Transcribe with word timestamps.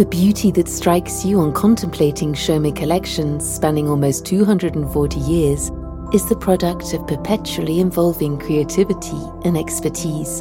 The 0.00 0.06
beauty 0.06 0.50
that 0.52 0.66
strikes 0.66 1.26
you 1.26 1.40
on 1.40 1.52
contemplating 1.52 2.32
Chaumet 2.32 2.74
collections 2.74 3.46
spanning 3.46 3.86
almost 3.86 4.24
240 4.24 5.20
years 5.20 5.70
is 6.14 6.26
the 6.26 6.38
product 6.40 6.94
of 6.94 7.06
perpetually 7.06 7.80
evolving 7.80 8.38
creativity 8.38 9.20
and 9.44 9.58
expertise. 9.58 10.40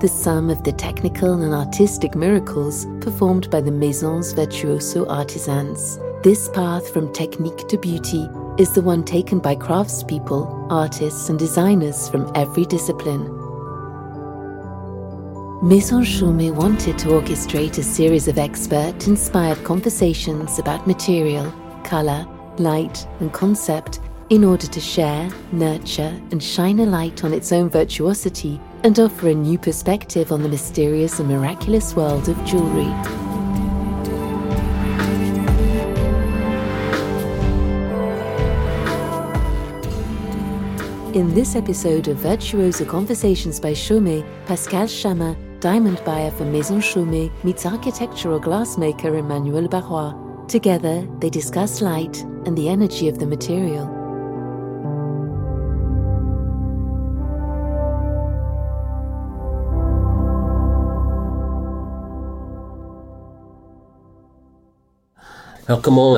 The 0.00 0.08
sum 0.10 0.48
of 0.48 0.64
the 0.64 0.72
technical 0.72 1.34
and 1.34 1.52
artistic 1.52 2.14
miracles 2.14 2.86
performed 3.02 3.50
by 3.50 3.60
the 3.60 3.70
Maison's 3.70 4.32
virtuoso 4.32 5.06
artisans. 5.06 5.98
This 6.22 6.48
path 6.48 6.90
from 6.90 7.12
technique 7.12 7.68
to 7.68 7.76
beauty 7.76 8.26
is 8.56 8.72
the 8.72 8.80
one 8.80 9.04
taken 9.04 9.40
by 9.40 9.56
craftspeople, 9.56 10.68
artists, 10.70 11.28
and 11.28 11.38
designers 11.38 12.08
from 12.08 12.32
every 12.34 12.64
discipline. 12.64 13.43
Maison 15.64 16.02
Chaumet 16.02 16.54
wanted 16.54 16.98
to 16.98 17.08
orchestrate 17.08 17.78
a 17.78 17.82
series 17.82 18.28
of 18.28 18.36
expert 18.36 19.08
inspired 19.08 19.64
conversations 19.64 20.58
about 20.58 20.86
material, 20.86 21.50
colour, 21.84 22.26
light, 22.58 23.08
and 23.20 23.32
concept 23.32 24.00
in 24.28 24.44
order 24.44 24.66
to 24.66 24.78
share, 24.78 25.26
nurture, 25.52 26.20
and 26.32 26.42
shine 26.42 26.80
a 26.80 26.84
light 26.84 27.24
on 27.24 27.32
its 27.32 27.50
own 27.50 27.70
virtuosity 27.70 28.60
and 28.82 28.98
offer 28.98 29.30
a 29.30 29.34
new 29.34 29.56
perspective 29.56 30.32
on 30.32 30.42
the 30.42 30.50
mysterious 30.50 31.18
and 31.18 31.30
miraculous 31.30 31.96
world 31.96 32.28
of 32.28 32.36
jewellery. 32.44 32.92
In 41.14 41.32
this 41.32 41.56
episode 41.56 42.08
of 42.08 42.18
Virtuoso 42.18 42.84
Conversations 42.84 43.58
by 43.58 43.72
Chaumet, 43.72 44.26
Pascal 44.44 44.86
Chamin, 44.86 45.43
diamond 45.64 45.98
buyer 46.04 46.30
for 46.30 46.44
Maison 46.44 46.78
Chaumet, 46.78 47.32
meets 47.42 47.64
architectural 47.64 48.38
glassmaker 48.38 49.18
Emmanuel 49.18 49.66
Barrois. 49.66 50.12
Together, 50.46 51.08
they 51.20 51.30
discuss 51.30 51.80
light 51.80 52.20
and 52.44 52.54
the 52.54 52.68
energy 52.68 53.08
of 53.08 53.18
the 53.18 53.24
material. 53.24 53.86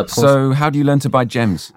So, 0.08 0.52
how 0.54 0.70
do 0.70 0.78
you 0.80 0.84
learn 0.84 0.98
to 0.98 1.08
buy 1.08 1.24
gems? 1.24 1.72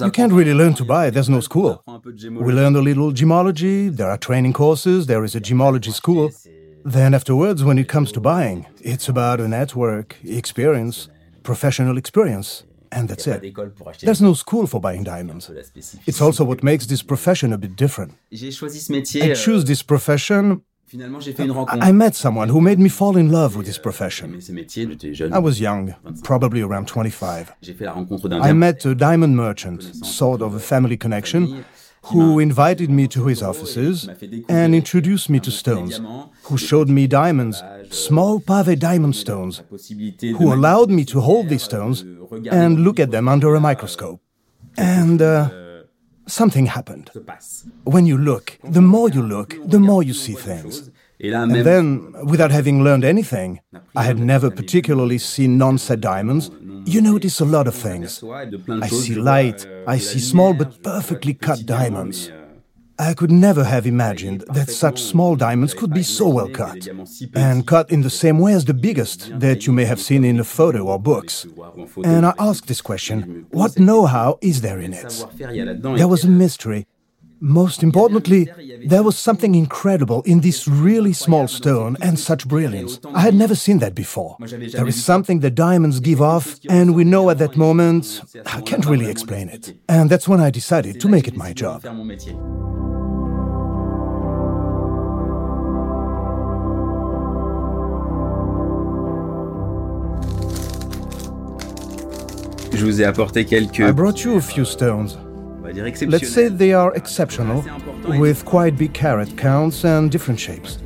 You 0.00 0.10
can't 0.10 0.32
really 0.32 0.54
learn 0.54 0.72
to 0.72 0.84
buy, 0.86 1.10
there's 1.10 1.28
no 1.28 1.40
school. 1.40 1.82
We 1.86 2.54
learn 2.54 2.74
a 2.74 2.80
little 2.80 3.12
gemology, 3.12 3.94
there 3.94 4.08
are 4.08 4.16
training 4.16 4.54
courses, 4.54 5.06
there 5.06 5.24
is 5.24 5.34
a 5.34 5.40
gemology 5.42 5.92
school. 5.92 6.30
Then, 6.86 7.14
afterwards, 7.14 7.64
when 7.64 7.78
it 7.78 7.88
comes 7.88 8.12
to 8.12 8.20
buying, 8.20 8.66
it's 8.80 9.08
about 9.08 9.40
a 9.40 9.48
network, 9.48 10.16
experience, 10.24 11.08
professional 11.42 11.98
experience, 11.98 12.62
and 12.92 13.08
that's 13.08 13.26
it. 13.26 13.42
There's 14.02 14.22
no 14.22 14.34
school 14.34 14.68
for 14.68 14.80
buying 14.80 15.02
diamonds. 15.02 15.50
It's 16.06 16.20
also 16.20 16.44
what 16.44 16.62
makes 16.62 16.86
this 16.86 17.02
profession 17.02 17.52
a 17.52 17.58
bit 17.58 17.74
different. 17.74 18.14
I 18.32 19.34
choose 19.34 19.64
this 19.64 19.82
profession 19.82 20.62
I 20.92 21.92
met 21.92 22.14
someone 22.14 22.48
who 22.48 22.60
made 22.60 22.78
me 22.78 22.88
fall 22.88 23.16
in 23.16 23.32
love 23.32 23.56
with 23.56 23.66
this 23.66 23.78
profession. 23.78 24.40
I 25.32 25.38
was 25.38 25.60
young, 25.60 25.96
probably 26.22 26.62
around 26.62 26.86
25. 26.86 27.52
I 28.40 28.52
met 28.52 28.84
a 28.84 28.94
diamond 28.94 29.36
merchant, 29.36 29.82
sort 29.82 30.42
of 30.42 30.54
a 30.54 30.60
family 30.60 30.96
connection, 30.96 31.64
who 32.12 32.38
invited 32.38 32.90
me 32.90 33.08
to 33.08 33.26
his 33.26 33.42
offices 33.42 34.08
and 34.48 34.74
introduced 34.74 35.28
me 35.28 35.40
to 35.40 35.50
stones, 35.50 36.00
who 36.44 36.56
showed 36.56 36.88
me 36.88 37.06
diamonds, 37.06 37.62
small 37.90 38.40
pave 38.40 38.78
diamond 38.78 39.16
stones, 39.16 39.62
who 40.38 40.52
allowed 40.52 40.90
me 40.90 41.04
to 41.04 41.20
hold 41.20 41.48
these 41.48 41.62
stones 41.62 42.04
and 42.50 42.80
look 42.80 42.98
at 43.00 43.10
them 43.10 43.28
under 43.28 43.54
a 43.54 43.60
microscope. 43.60 44.20
And 44.76 45.22
uh, 45.22 45.50
something 46.26 46.66
happened. 46.66 47.10
When 47.84 48.06
you 48.06 48.18
look, 48.18 48.58
the 48.62 48.82
more 48.82 49.08
you 49.08 49.22
look, 49.22 49.54
the 49.64 49.80
more 49.80 50.02
you 50.02 50.14
see 50.14 50.34
things. 50.34 50.90
And 51.20 51.54
then, 51.54 52.14
without 52.26 52.50
having 52.50 52.84
learned 52.84 53.04
anything, 53.04 53.60
I 53.94 54.02
had 54.02 54.18
never 54.18 54.50
particularly 54.50 55.18
seen 55.18 55.56
non 55.56 55.78
set 55.78 56.00
diamonds. 56.00 56.50
You 56.84 57.00
notice 57.00 57.40
a 57.40 57.44
lot 57.44 57.66
of 57.66 57.74
things. 57.74 58.22
I 58.22 58.88
see 58.88 59.14
light, 59.14 59.66
I 59.86 59.98
see 59.98 60.20
small 60.20 60.52
but 60.54 60.82
perfectly 60.82 61.34
cut 61.34 61.64
diamonds. 61.64 62.30
I 62.98 63.12
could 63.12 63.30
never 63.30 63.64
have 63.64 63.86
imagined 63.86 64.44
that 64.48 64.70
such 64.70 65.02
small 65.02 65.36
diamonds 65.36 65.74
could 65.74 65.92
be 65.92 66.02
so 66.02 66.28
well 66.28 66.48
cut, 66.48 66.88
and 67.34 67.66
cut 67.66 67.90
in 67.90 68.00
the 68.00 68.10
same 68.10 68.38
way 68.38 68.54
as 68.54 68.64
the 68.64 68.72
biggest 68.72 69.38
that 69.38 69.66
you 69.66 69.72
may 69.72 69.84
have 69.84 70.00
seen 70.00 70.24
in 70.24 70.40
a 70.40 70.44
photo 70.44 70.86
or 70.86 70.98
books. 70.98 71.46
And 72.04 72.24
I 72.24 72.32
asked 72.38 72.68
this 72.68 72.80
question 72.80 73.46
what 73.50 73.78
know 73.78 74.06
how 74.06 74.38
is 74.40 74.62
there 74.62 74.80
in 74.80 74.94
it? 74.94 75.26
There 75.36 76.08
was 76.08 76.24
a 76.24 76.28
mystery. 76.28 76.86
Most 77.40 77.82
importantly, 77.82 78.48
there 78.86 79.02
was 79.02 79.16
something 79.18 79.54
incredible 79.54 80.22
in 80.22 80.40
this 80.40 80.66
really 80.66 81.12
small 81.12 81.46
stone 81.48 81.96
and 82.00 82.18
such 82.18 82.48
brilliance. 82.48 82.98
I 83.14 83.20
had 83.20 83.34
never 83.34 83.54
seen 83.54 83.78
that 83.80 83.94
before. 83.94 84.36
There 84.40 84.86
is 84.86 85.04
something 85.04 85.40
the 85.40 85.50
diamonds 85.50 86.00
give 86.00 86.22
off, 86.22 86.58
and 86.68 86.94
we 86.94 87.04
know 87.04 87.28
at 87.28 87.38
that 87.38 87.56
moment, 87.56 88.22
I 88.46 88.62
can't 88.62 88.86
really 88.86 89.10
explain 89.10 89.50
it. 89.50 89.74
And 89.88 90.08
that's 90.08 90.26
when 90.26 90.40
I 90.40 90.50
decided 90.50 90.98
to 91.00 91.08
make 91.08 91.28
it 91.28 91.36
my 91.36 91.52
job. 91.52 91.82
Je 102.72 102.84
vous 102.84 103.00
ai 103.00 103.04
apporté 103.04 103.44
quelques. 103.46 103.80
I 103.80 103.92
brought 103.92 104.22
you 104.22 104.36
a 104.36 104.40
few 104.40 104.64
stones. 104.64 105.16
Let's 105.76 106.28
say 106.28 106.48
they 106.48 106.72
are 106.72 106.94
exceptional, 106.94 107.64
with 108.06 108.44
quite 108.44 108.76
big 108.76 108.92
carat 108.94 109.36
counts 109.36 109.84
and 109.84 110.10
different 110.10 110.40
shapes. 110.40 110.78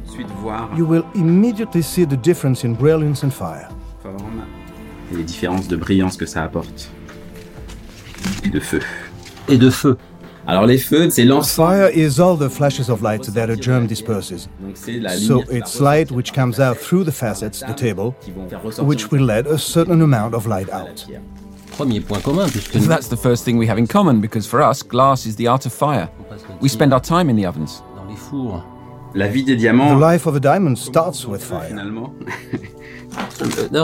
You 0.77 0.85
will 0.85 1.07
immediately 1.15 1.83
see 1.83 2.05
the 2.05 2.17
difference 2.17 2.65
in 2.65 2.75
brilliance 2.75 3.23
and 3.23 3.33
fire. 3.33 3.69
Et 5.13 5.17
les 5.17 5.25
différences 5.25 5.69
de 5.69 5.77
brillance 5.77 6.17
que 6.17 6.27
ça 6.27 6.43
apporte. 6.45 6.89
Et 8.45 8.51
de 8.51 8.61
feu. 8.61 8.81
Et 9.49 9.59
de 9.59 9.71
feu. 9.71 9.97
Alors 10.47 10.67
les 10.67 10.79
feux, 10.79 11.11
c'est 11.11 11.25
l'ensemble. 11.25 11.71
Fire 11.71 11.91
is 11.95 12.21
all 12.21 12.37
the 12.37 12.49
flashes 12.49 12.89
of 12.89 13.03
light 13.03 13.23
that 13.35 13.51
a 13.51 13.57
gem 13.57 13.87
disperses. 13.87 14.49
So 14.75 15.43
it's 15.51 15.81
light 15.81 16.11
which 16.11 16.33
comes 16.33 16.59
out 16.59 16.77
through 16.77 17.05
the 17.05 17.13
facets, 17.13 17.61
the 17.61 17.75
table, 17.75 18.15
which 18.79 19.11
will 19.11 19.25
let 19.25 19.47
a 19.47 19.59
certain 19.59 20.01
amount 20.03 20.35
of 20.35 20.47
light 20.47 20.71
out. 20.71 21.07
Premier 21.77 22.01
point 22.01 22.23
commun, 22.23 22.49
puisque 22.49 22.73
That's 22.89 23.09
the 23.09 23.17
first 23.17 23.45
thing 23.45 23.57
we 23.59 23.67
have 23.67 23.79
in 23.79 23.87
common 23.87 24.21
because 24.21 24.47
for 24.47 24.61
us, 24.63 24.83
glass 24.83 25.27
is 25.27 25.37
the 25.37 25.47
art 25.49 25.67
of 25.67 25.73
fire. 25.73 26.09
We 26.61 26.69
spend 26.69 26.93
our 26.93 27.01
time 27.01 27.31
in 27.31 27.37
the 27.37 27.47
ovens. 27.47 27.83
dans 27.97 28.07
les 28.09 28.17
fours. 28.17 28.63
La 29.15 29.27
vie 29.29 29.43
des 29.45 29.57
diamants. 29.57 29.95
The 29.95 30.01
life 30.13 30.27
of 30.27 30.37
a 30.37 30.41
diamond 30.41 30.77
starts 30.79 31.27
with 31.27 31.43
fire. 31.43 31.69
finalement. 31.69 32.13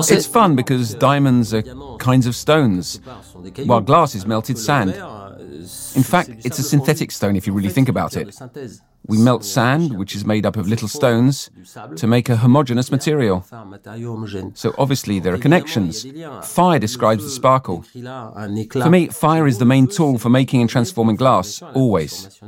It's 0.08 0.26
fun 0.26 0.54
because 0.54 0.94
diamonds 0.94 1.52
are 1.52 1.62
kinds 1.98 2.26
of 2.28 2.36
stones, 2.36 3.00
sont 3.32 3.42
des 3.42 3.50
cailloux. 3.50 3.68
while 3.68 3.80
glass 3.80 4.14
is 4.14 4.24
melted 4.24 4.56
sand. 4.56 4.90
Euh, 4.94 5.12
In 5.96 6.04
fact, 6.04 6.28
it's 6.44 6.58
a 6.60 6.62
synthetic 6.62 7.10
stone 7.10 7.34
if 7.34 7.46
you 7.46 7.52
really 7.52 7.70
think 7.72 7.88
about 7.88 8.14
it. 8.16 8.28
We 9.08 9.18
melt 9.18 9.44
sand, 9.44 9.96
which 9.96 10.14
is 10.16 10.24
made 10.24 10.44
up 10.46 10.56
of 10.56 10.68
little 10.68 10.88
stones, 10.88 11.50
to 11.96 12.06
make 12.06 12.28
a 12.28 12.36
homogeneous 12.36 12.90
material. 12.90 13.44
So 14.54 14.74
obviously 14.78 15.20
there 15.20 15.34
are 15.34 15.38
connections. 15.38 16.06
Fire 16.42 16.78
describes 16.78 17.24
the 17.24 17.30
sparkle. 17.30 17.82
For 17.82 18.90
me, 18.90 19.08
fire 19.08 19.46
is 19.46 19.58
the 19.58 19.64
main 19.64 19.86
tool 19.86 20.18
for 20.18 20.28
making 20.28 20.60
and 20.60 20.70
transforming 20.70 21.16
glass, 21.16 21.62
always. 21.62 22.40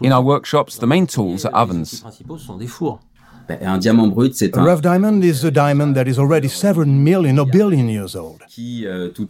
In 0.00 0.12
our 0.12 0.22
workshops, 0.22 0.76
the 0.76 0.86
main 0.86 1.06
tools 1.06 1.44
are 1.44 1.54
ovens. 1.54 2.04
A 3.48 4.64
rough 4.64 4.82
diamond 4.82 5.22
is 5.22 5.44
a 5.44 5.52
diamond 5.52 5.94
that 5.94 6.08
is 6.08 6.18
already 6.18 6.48
several 6.48 6.88
million 6.88 7.38
or 7.38 7.46
billion 7.46 7.88
years 7.88 8.16
old, 8.16 8.42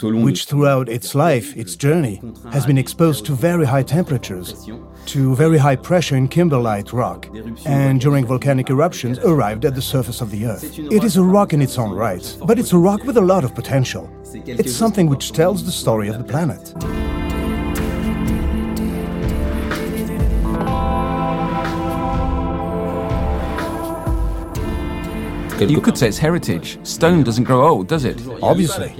which 0.00 0.46
throughout 0.46 0.88
its 0.88 1.14
life, 1.14 1.54
its 1.54 1.76
journey, 1.76 2.22
has 2.50 2.64
been 2.64 2.78
exposed 2.78 3.26
to 3.26 3.34
very 3.34 3.66
high 3.66 3.82
temperatures, 3.82 4.70
to 5.08 5.34
very 5.36 5.58
high 5.58 5.76
pressure 5.76 6.16
in 6.16 6.28
kimberlite 6.28 6.92
rock, 6.92 7.28
and 7.64 8.00
during 8.00 8.26
volcanic 8.26 8.70
eruptions 8.70 9.18
arrived 9.20 9.64
at 9.64 9.74
the 9.74 9.82
surface 9.82 10.20
of 10.20 10.30
the 10.30 10.46
earth. 10.46 10.78
It 10.78 11.04
is 11.04 11.16
a 11.16 11.22
rock 11.22 11.52
in 11.52 11.62
its 11.62 11.78
own 11.78 11.92
right, 11.92 12.36
but 12.44 12.58
it's 12.58 12.72
a 12.72 12.78
rock 12.78 13.04
with 13.04 13.16
a 13.16 13.20
lot 13.20 13.44
of 13.44 13.54
potential. 13.54 14.10
It's 14.34 14.74
something 14.74 15.06
which 15.06 15.32
tells 15.32 15.64
the 15.64 15.72
story 15.72 16.08
of 16.08 16.18
the 16.18 16.24
planet. 16.24 17.15
You 25.58 25.80
could 25.80 25.96
say 25.96 26.08
it's 26.08 26.18
heritage. 26.18 26.78
Stone 26.82 27.22
doesn't 27.24 27.44
grow 27.44 27.66
old, 27.66 27.88
does 27.88 28.04
it? 28.04 28.20
Obviously. 28.42 28.92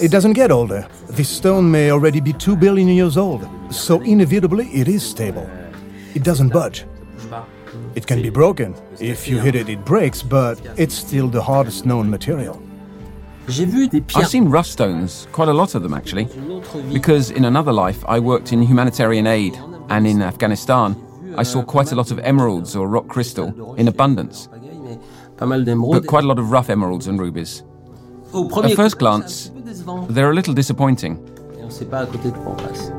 It 0.00 0.10
doesn't 0.10 0.32
get 0.32 0.50
older. 0.50 0.86
This 1.08 1.28
stone 1.28 1.70
may 1.70 1.90
already 1.90 2.20
be 2.20 2.32
2 2.32 2.56
billion 2.56 2.88
years 2.88 3.16
old, 3.16 3.46
so 3.70 4.00
inevitably 4.00 4.66
it 4.68 4.88
is 4.88 5.02
stable. 5.02 5.48
It 6.14 6.24
doesn't 6.24 6.52
budge. 6.52 6.84
It 7.94 8.06
can 8.06 8.22
be 8.22 8.30
broken. 8.30 8.74
If 8.98 9.28
you 9.28 9.38
hit 9.38 9.54
it, 9.54 9.68
it 9.68 9.84
breaks, 9.84 10.22
but 10.22 10.58
it's 10.76 10.94
still 10.94 11.28
the 11.28 11.42
hardest 11.42 11.86
known 11.86 12.10
material. 12.10 12.60
J'ai 13.48 13.64
vu 13.66 13.88
des 13.88 14.00
pierres. 14.00 14.24
I've 14.24 14.30
seen 14.30 14.48
rough 14.48 14.66
stones, 14.66 15.26
quite 15.32 15.48
a 15.48 15.52
lot 15.54 15.74
of 15.74 15.82
them 15.82 15.94
actually, 15.94 16.28
Une 16.36 16.52
autre 16.52 16.78
vie. 16.78 16.92
because 16.92 17.30
in 17.30 17.44
another 17.44 17.72
life 17.72 18.04
I 18.06 18.18
worked 18.20 18.52
in 18.52 18.62
humanitarian 18.62 19.26
aid, 19.26 19.56
and 19.88 20.06
in 20.06 20.22
Afghanistan 20.22 20.94
I 21.36 21.42
saw 21.44 21.62
quite 21.62 21.90
a 21.92 21.96
lot 21.96 22.10
of 22.10 22.18
emeralds 22.20 22.76
or 22.76 22.86
rock 22.88 23.08
crystal 23.08 23.74
in 23.76 23.88
abundance, 23.88 24.48
Pagaille, 24.48 24.59
mais 24.59 24.59
Pas 25.40 25.46
mal 25.46 25.64
d'émeraudes. 25.64 26.02
but 26.02 26.06
quite 26.06 26.22
a 26.22 26.26
lot 26.26 26.38
of 26.38 26.52
rough 26.52 26.68
emeralds 26.68 27.08
and 27.08 27.18
rubies. 27.18 27.64
At 28.34 28.74
first 28.76 28.98
glance, 28.98 29.24
c'est 29.26 29.50
un 29.50 29.54
petit 29.54 29.62
peu 29.62 29.70
décevant. 29.70 30.06
They're 30.14 30.30
a 30.30 30.34
little 30.34 30.54
disappointing. 30.54 31.16
Et 31.58 31.64
on 31.64 31.70
sait 31.70 31.86
pas 31.86 32.00
à 32.00 32.06
côté 32.06 32.30
de 32.30 32.36
quoi 32.36 32.52
on 32.52 32.62
passe. 32.62 32.92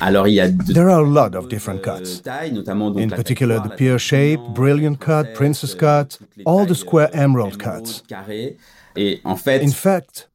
Alors 0.00 0.28
il 0.28 0.34
y 0.34 0.40
a 0.40 0.48
de 0.50 0.72
There 0.74 0.90
are 0.90 1.00
a 1.00 1.02
lot 1.02 1.34
of 1.34 1.48
different 1.48 1.80
euh, 1.86 1.98
cuts. 1.98 2.20
tailles, 2.22 2.52
notamment 2.52 2.90
donc 2.90 3.02
In 3.02 3.08
particular, 3.08 3.60
the 3.60 3.66
noire, 3.66 3.76
pear 3.76 3.98
shape, 3.98 4.40
brilliant 4.54 4.96
cut, 4.98 5.32
princess 5.34 5.74
euh, 5.74 6.04
cut, 6.04 6.18
all 6.44 6.66
the 6.66 6.74
square 6.74 7.08
euh, 7.14 7.24
emerald 7.24 7.56
cuts. 7.56 8.02
carré. 8.08 8.58
Et 8.96 9.20
en 9.24 9.36
fait, 9.36 9.62
In 9.64 9.70
fact, 9.70 10.04
toutes 10.04 10.12
ces 10.12 10.12
tailles 10.12 10.33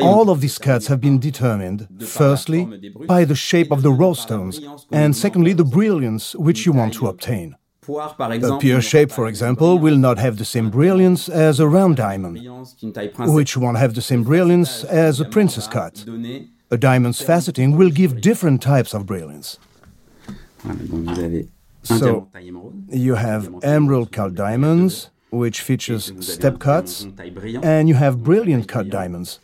all 0.00 0.30
of 0.30 0.40
these 0.40 0.58
cuts 0.58 0.86
have 0.88 1.00
been 1.00 1.18
determined, 1.18 1.88
firstly, 2.06 2.64
by 3.06 3.24
the 3.24 3.34
shape 3.34 3.70
of 3.70 3.82
the 3.82 3.92
raw 3.92 4.12
stones, 4.12 4.60
and 4.90 5.16
secondly, 5.16 5.52
the 5.52 5.64
brilliance 5.64 6.34
which 6.34 6.66
you 6.66 6.72
want 6.72 6.94
to 6.94 7.06
obtain. 7.08 7.56
A 7.88 8.30
exemple, 8.30 8.60
pear 8.60 8.80
shape, 8.80 9.10
for 9.10 9.26
example, 9.26 9.76
will 9.76 9.96
not 9.96 10.16
have 10.16 10.36
the 10.36 10.44
same 10.44 10.70
brilliance 10.70 11.28
as 11.28 11.58
a 11.58 11.66
round 11.66 11.96
diamond, 11.96 12.36
brillance 12.38 12.74
qu'une 12.78 12.92
taille 12.92 13.08
princesse 13.08 13.34
which 13.34 13.56
won't 13.56 13.76
have 13.76 13.94
the 13.94 14.00
same 14.00 14.22
brilliance 14.22 14.84
as 14.84 15.18
a 15.18 15.24
princess 15.24 15.66
cut. 15.66 16.04
A 16.70 16.76
diamond's 16.78 17.20
faceting 17.20 17.76
will 17.76 17.90
give 17.90 18.20
different 18.20 18.62
types 18.62 18.94
of 18.94 19.04
brilliance. 19.04 19.58
Voilà, 20.64 20.78
donc 20.88 21.04
vous 21.08 21.20
avez 21.20 21.48
un 21.90 21.98
So, 21.98 21.98
diamant 21.98 22.28
taille 22.32 22.48
émeraude. 22.48 22.74
You 22.92 23.14
have 23.16 23.50
emerald 23.64 24.12
cut 24.12 24.30
diamonds, 24.36 25.10
which 25.32 25.60
features 25.60 26.08
Vous 26.08 26.12
avez 26.12 26.18
un 26.18 26.22
step 26.22 26.58
cuts, 26.60 27.06
and 27.64 27.88
you 27.88 27.96
have 27.96 28.22
brilliant 28.22 28.68
cut 28.68 28.88
diamonds. 28.90 29.40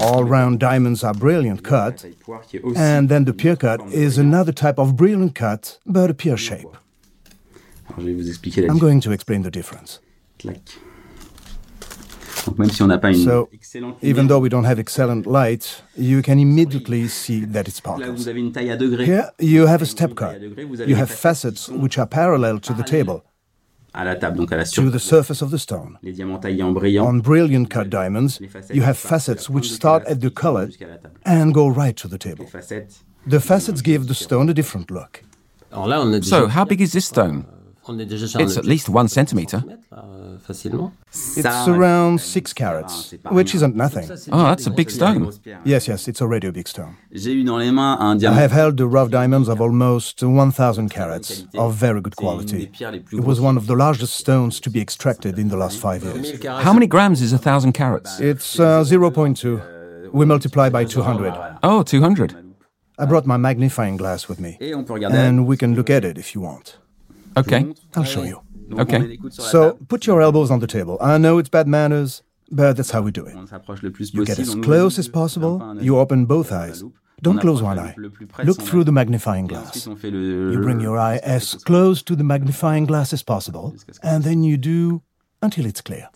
All 0.00 0.24
round 0.24 0.58
diamonds 0.58 1.04
are 1.04 1.14
brilliant 1.14 1.62
cut, 1.62 1.96
taille 1.98 2.16
poire 2.24 2.42
qui 2.42 2.56
est 2.56 2.62
aussi 2.62 2.78
and 2.78 3.08
then 3.08 3.24
the 3.24 3.32
pear 3.32 3.56
cut 3.56 3.78
is 3.92 4.18
another 4.18 4.52
type 4.52 4.78
of 4.78 4.94
brilliant 4.96 5.34
cut, 5.34 5.78
but 5.86 6.10
a 6.10 6.14
pear 6.14 6.36
shape. 6.36 6.76
Alors, 7.88 8.00
je 8.00 8.06
vais 8.06 8.14
vous 8.14 8.28
expliquer 8.28 8.62
la 8.62 8.72
I'm 8.72 8.78
going 8.78 9.00
to 9.00 9.12
explain 9.12 9.42
the 9.42 9.50
difference. 9.50 10.00
Clac. 10.38 10.60
Donc 12.46 12.58
même 12.58 12.70
si 12.70 12.82
on 12.82 12.86
n'a 12.86 12.98
pas 12.98 13.10
une 13.10 13.24
So, 13.24 13.48
Even 14.02 14.28
though 14.28 14.40
we 14.40 14.48
don't 14.48 14.64
have 14.64 14.78
excellent 14.78 15.26
light, 15.26 15.82
you 15.98 16.22
can 16.22 16.38
immediately 16.38 17.08
see 17.08 17.44
that 17.44 17.62
it 17.62 17.74
sparkles. 17.74 18.28
avez 18.28 18.40
une 18.40 18.52
taille 18.52 18.70
à 18.70 18.76
degrés. 18.76 19.04
Here 19.04 19.30
you 19.40 19.66
have 19.66 19.82
a 19.82 19.86
step 19.86 20.10
Une 20.10 20.16
taille 20.16 20.28
à 20.28 20.38
cut. 20.38 20.44
degrés, 20.44 20.64
vous 20.64 20.80
avez 20.80 20.90
You 20.90 20.96
have 20.96 21.10
facets 21.10 21.68
which 21.68 21.98
are 21.98 22.08
parallel 22.08 22.60
to 22.60 22.72
the 22.72 22.84
table, 22.84 23.22
à 23.96 24.04
la 24.04 24.14
table, 24.16 24.36
donc 24.36 24.52
à 24.52 24.56
la 24.56 24.64
to 24.64 24.68
the 24.90 24.98
surface. 24.98 25.02
surface 25.02 25.42
of 25.42 25.50
the 25.50 25.56
stone. 25.56 25.98
Les 26.02 26.12
diamants 26.12 26.38
taillés 26.38 26.62
en 26.62 26.70
brillant. 26.72 27.06
On 27.08 27.14
brilliant 27.14 27.64
cut 27.64 27.84
diamonds, 27.88 28.38
you 28.40 28.48
have 28.48 28.52
partent 28.60 28.74
de 28.74 28.82
la 28.84 28.92
facets 28.94 29.48
which 29.48 29.70
start 29.72 30.04
at 30.06 30.16
the 30.16 30.30
culet 30.32 30.52
vont 30.52 30.66
jusqu'à 30.66 30.86
la 30.86 30.98
table. 30.98 31.14
and 31.24 31.50
go 31.52 31.68
right 31.68 31.96
to 31.96 32.08
the 32.08 32.18
table. 32.18 32.44
The 33.28 33.38
facets 33.40 33.82
give 33.82 34.06
the 34.06 34.14
stone 34.14 34.48
a 34.50 34.52
different 34.54 34.90
look. 34.90 35.24
Alors 35.72 35.88
là, 35.88 36.00
on 36.00 36.12
est 36.12 36.20
déjà, 36.20 36.40
So, 36.40 36.46
how 36.48 36.64
big 36.64 36.80
is 36.80 36.90
this 36.92 37.06
stone? 37.06 37.44
On 37.88 37.98
est 37.98 38.06
déjà 38.06 38.26
sur 38.26 38.40
It's 38.40 38.56
at 38.56 38.64
least 38.64 38.88
one 38.88 39.08
centimeter. 39.08 39.58
là, 39.66 39.74
euh, 39.98 40.36
facilement. 40.46 40.92
It's 41.36 41.44
around 41.68 42.18
six 42.20 42.52
carats, 42.54 43.14
which 43.30 43.54
isn't 43.54 43.74
nothing. 43.74 44.04
Oh, 44.32 44.42
that's 44.44 44.66
a 44.66 44.70
big 44.70 44.90
stone. 44.90 45.30
Yes, 45.64 45.86
yes, 45.88 46.06
it's 46.08 46.20
already 46.20 46.46
a 46.46 46.52
big 46.52 46.66
stone. 46.68 46.94
J'ai 47.12 47.32
eu 47.32 47.44
dans 47.44 47.58
les 47.58 47.70
mains 47.72 47.96
un 48.00 48.18
I 48.18 48.26
have 48.26 48.52
held 48.52 48.76
the 48.76 48.84
rough 48.86 49.10
diamonds 49.10 49.48
of 49.48 49.60
almost 49.60 50.22
1,000 50.22 50.88
carats 50.88 51.44
of 51.56 51.74
very 51.74 52.00
good 52.00 52.14
C'est 52.18 52.24
une 52.24 52.38
des 52.38 52.44
quality. 52.46 52.66
pierres 52.66 52.92
les 52.92 53.00
plus 53.00 53.18
It 53.18 53.24
was 53.24 53.40
one 53.40 53.56
of 53.56 53.66
the 53.66 53.74
largest 53.76 54.14
stones 54.14 54.60
to 54.60 54.70
be 54.70 54.80
extracted 54.80 55.38
in 55.38 55.48
the 55.48 55.56
last 55.56 55.78
five 55.78 56.02
years. 56.04 56.34
How 56.64 56.72
many 56.72 56.86
grams 56.86 57.20
is 57.22 57.32
a 57.32 57.38
thousand 57.38 57.72
carats? 57.72 58.20
It's 58.20 58.58
uh, 58.58 58.82
0.2. 58.84 60.10
We 60.12 60.24
multiply 60.24 60.68
by 60.70 60.84
200. 60.84 61.32
Oh, 61.62 61.82
200. 61.82 62.34
I 62.98 63.04
brought 63.04 63.26
my 63.26 63.36
magnifying 63.36 63.98
glass 63.98 64.26
with 64.28 64.40
me, 64.40 64.56
Et 64.60 64.72
on 64.74 64.82
peut 64.84 64.94
regarder. 64.94 65.18
and 65.18 65.46
we 65.46 65.56
can 65.58 65.74
look 65.74 65.90
at 65.90 66.02
it 66.04 66.16
if 66.16 66.34
you 66.34 66.40
want. 66.40 66.78
Okay. 67.36 67.66
I'll 67.96 68.04
show 68.04 68.24
you. 68.24 68.38
Ok. 68.72 68.92
on 68.94 69.00
met 69.00 69.08
les 69.08 69.16
coudes 69.18 69.32
sur 69.32 69.42
la 69.42 69.48
So 69.48 69.78
put 69.88 70.06
your 70.06 70.20
elbows 70.20 70.50
on 70.50 70.58
the 70.58 70.66
table. 70.66 70.96
I 71.00 71.18
know 71.18 71.38
it's 71.38 71.50
bad 71.50 71.66
manners, 71.66 72.22
but 72.50 72.74
that's 72.76 72.92
how 72.92 73.02
we 73.02 73.12
do 73.12 73.26
it. 73.26 73.36
On 73.36 73.46
s'approche 73.46 73.82
le 73.82 73.90
plus 73.90 74.12
You 74.12 74.24
get 74.24 74.38
as 74.38 74.54
close 74.56 74.98
as 74.98 75.08
possible. 75.08 75.60
You 75.80 75.98
open 75.98 76.26
both 76.26 76.50
eyes. 76.50 76.84
Don't 77.22 77.40
close 77.40 77.62
one 77.62 77.78
eye. 77.78 77.94
loupe 77.96 77.98
le 77.98 78.10
plus 78.10 78.26
près 78.26 78.42
de 78.44 78.48
Look 78.48 78.58
through 78.62 78.84
the 78.84 78.92
magnifying 78.92 79.46
glass. 79.46 79.68
ensuite, 79.68 79.88
on 79.88 79.96
fait 79.96 80.10
le- 80.10 80.52
You 80.52 80.60
bring 80.60 80.80
your 80.80 80.98
eye 80.98 81.18
as 81.24 81.56
close 81.64 82.02
to 82.04 82.14
the 82.14 82.22
magnifying 82.22 82.86
glass 82.86 83.12
as 83.12 83.22
possible, 83.22 83.72
and 84.02 84.20
then 84.22 84.42
you 84.44 84.58
do 84.58 85.00
until 85.42 85.64
it's 85.66 85.80
clear. 85.80 86.08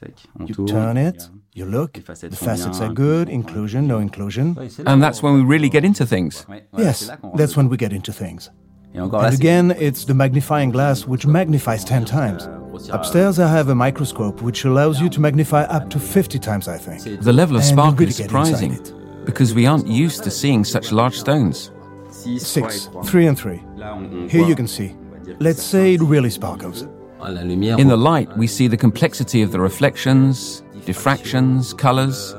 You 0.46 0.66
turn 0.66 0.98
it, 0.98 1.30
you 1.54 1.64
look, 1.64 1.92
the 1.94 2.02
facets 2.02 2.80
are 2.80 2.92
good, 2.92 3.28
inclusion, 3.30 3.84
inclusion, 3.84 3.86
no 3.86 3.98
inclusion. 3.98 4.54
ouais, 4.56 4.68
c'est 4.68 4.82
là 4.82 4.92
And 4.92 5.00
that's 5.00 5.22
when 5.22 5.34
we 5.34 5.42
really 5.42 5.70
get 5.70 5.84
into 5.86 6.04
things. 6.04 6.44
Ouais, 6.48 6.66
voilà, 6.72 6.92
c'est 6.92 7.04
Yes, 7.04 7.08
là 7.08 7.16
qu'on 7.16 7.28
rentre 7.28 7.38
that's 7.38 7.56
when 7.56 7.68
we 7.68 7.78
get 7.78 7.92
into 7.94 8.12
things. 8.12 8.50
Et 8.94 9.00
encore 9.00 9.22
là, 9.22 9.28
And 9.28 9.34
again, 9.34 9.74
it's 9.80 10.04
the 10.06 10.14
magnifying 10.14 10.70
glass 10.72 11.06
which 11.06 11.26
magnifies 11.26 11.84
10 11.84 12.04
times. 12.04 12.48
Upstairs, 12.92 13.38
I 13.38 13.46
have 13.46 13.68
a 13.70 13.74
microscope 13.74 14.42
which 14.42 14.64
allows 14.64 15.00
you 15.00 15.08
to 15.10 15.20
magnify 15.20 15.62
up 15.64 15.88
to 15.90 15.98
50 15.98 16.38
times, 16.40 16.66
I 16.66 16.78
think. 16.78 17.20
The 17.22 17.32
level 17.32 17.56
of 17.56 17.62
And 17.62 17.70
sparkle 17.70 17.98
really 17.98 18.10
is 18.10 18.16
surprising 18.16 18.72
it. 18.72 18.92
because 19.26 19.54
we 19.54 19.66
aren't 19.66 19.86
used 19.86 20.24
to 20.24 20.30
seeing 20.30 20.64
such 20.64 20.90
large 20.92 21.14
stones. 21.18 21.70
Six, 22.10 22.52
trois 22.54 22.68
et 22.68 22.72
Six, 22.72 22.88
trois. 22.90 23.02
three 23.04 23.28
and 23.28 23.36
three. 23.36 23.60
Là, 23.76 23.94
on- 23.94 24.04
on 24.24 24.28
Here 24.28 24.44
you 24.46 24.56
can 24.56 24.66
see. 24.66 24.92
on 24.96 25.12
va 25.18 25.24
dire 25.24 25.36
que 25.38 25.44
Let's 25.44 25.62
say 25.62 25.94
it 25.94 26.00
really 26.02 26.30
sparkles. 26.30 26.86
À 27.22 27.30
la 27.30 27.42
lumière. 27.44 27.78
In 27.78 27.88
the 27.88 27.96
light, 27.96 28.28
we 28.36 28.48
see 28.48 28.66
the 28.68 28.76
complexity 28.78 29.42
of 29.44 29.50
the 29.52 29.58
reflections, 29.60 30.62
diffractions, 30.86 31.74
colors. 31.74 32.34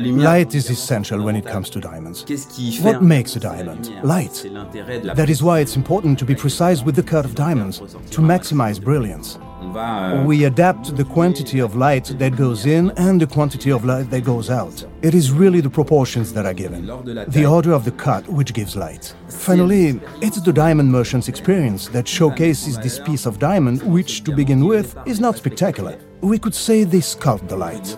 Light 0.00 0.54
is 0.54 0.70
essential 0.70 1.22
when 1.22 1.36
it 1.36 1.44
comes 1.44 1.68
to 1.70 1.80
diamonds. 1.80 2.24
Qu'est-ce 2.24 2.46
qui 2.48 2.72
fait 2.72 2.84
What 2.84 3.02
makes 3.02 3.36
a 3.36 3.40
diamond? 3.40 3.90
Light. 4.02 4.32
C'est 4.32 4.48
l'intérêt 4.48 5.00
de 5.00 5.06
la 5.08 5.14
That 5.14 5.28
is 5.28 5.42
why 5.42 5.60
it's 5.60 5.76
important 5.76 6.16
to 6.18 6.24
be 6.24 6.34
precise 6.34 6.82
with 6.84 6.94
the 6.94 7.02
cut 7.02 7.24
of 7.24 7.34
diamonds 7.34 7.82
to 8.10 8.22
maximize 8.22 8.80
brilliance. 8.80 9.38
Euh, 9.76 10.24
We 10.24 10.44
adapt 10.46 10.96
the 10.96 11.04
quantity 11.04 11.60
of 11.60 11.76
light 11.76 12.16
that 12.18 12.36
goes 12.36 12.64
in 12.66 12.90
and 12.96 13.20
the 13.20 13.26
quantity 13.26 13.70
of 13.70 13.84
light 13.84 14.10
that 14.10 14.24
goes 14.24 14.50
out. 14.50 14.84
It 15.02 15.14
is 15.14 15.30
really 15.30 15.60
the 15.60 15.70
proportions 15.70 16.32
that 16.32 16.46
are 16.46 16.54
given, 16.54 16.86
the 17.28 17.46
order 17.46 17.72
of 17.72 17.84
the 17.84 17.92
cut 17.92 18.26
which 18.28 18.52
gives 18.54 18.74
light. 18.76 19.14
Finally, 19.28 20.00
it's 20.20 20.40
the 20.40 20.52
diamond 20.52 20.90
merchant's 20.90 21.28
experience 21.28 21.88
that 21.88 22.08
showcases 22.08 22.78
this 22.78 22.98
piece 22.98 23.26
of 23.26 23.38
diamond, 23.38 23.82
which 23.82 24.24
to 24.24 24.32
begin 24.32 24.64
with 24.64 24.96
is 25.06 25.20
not 25.20 25.36
spectacular. 25.36 25.96
We 26.22 26.38
could 26.38 26.54
say 26.54 26.84
they 26.84 27.00
sculpt 27.00 27.48
the 27.48 27.56
light. 27.56 27.96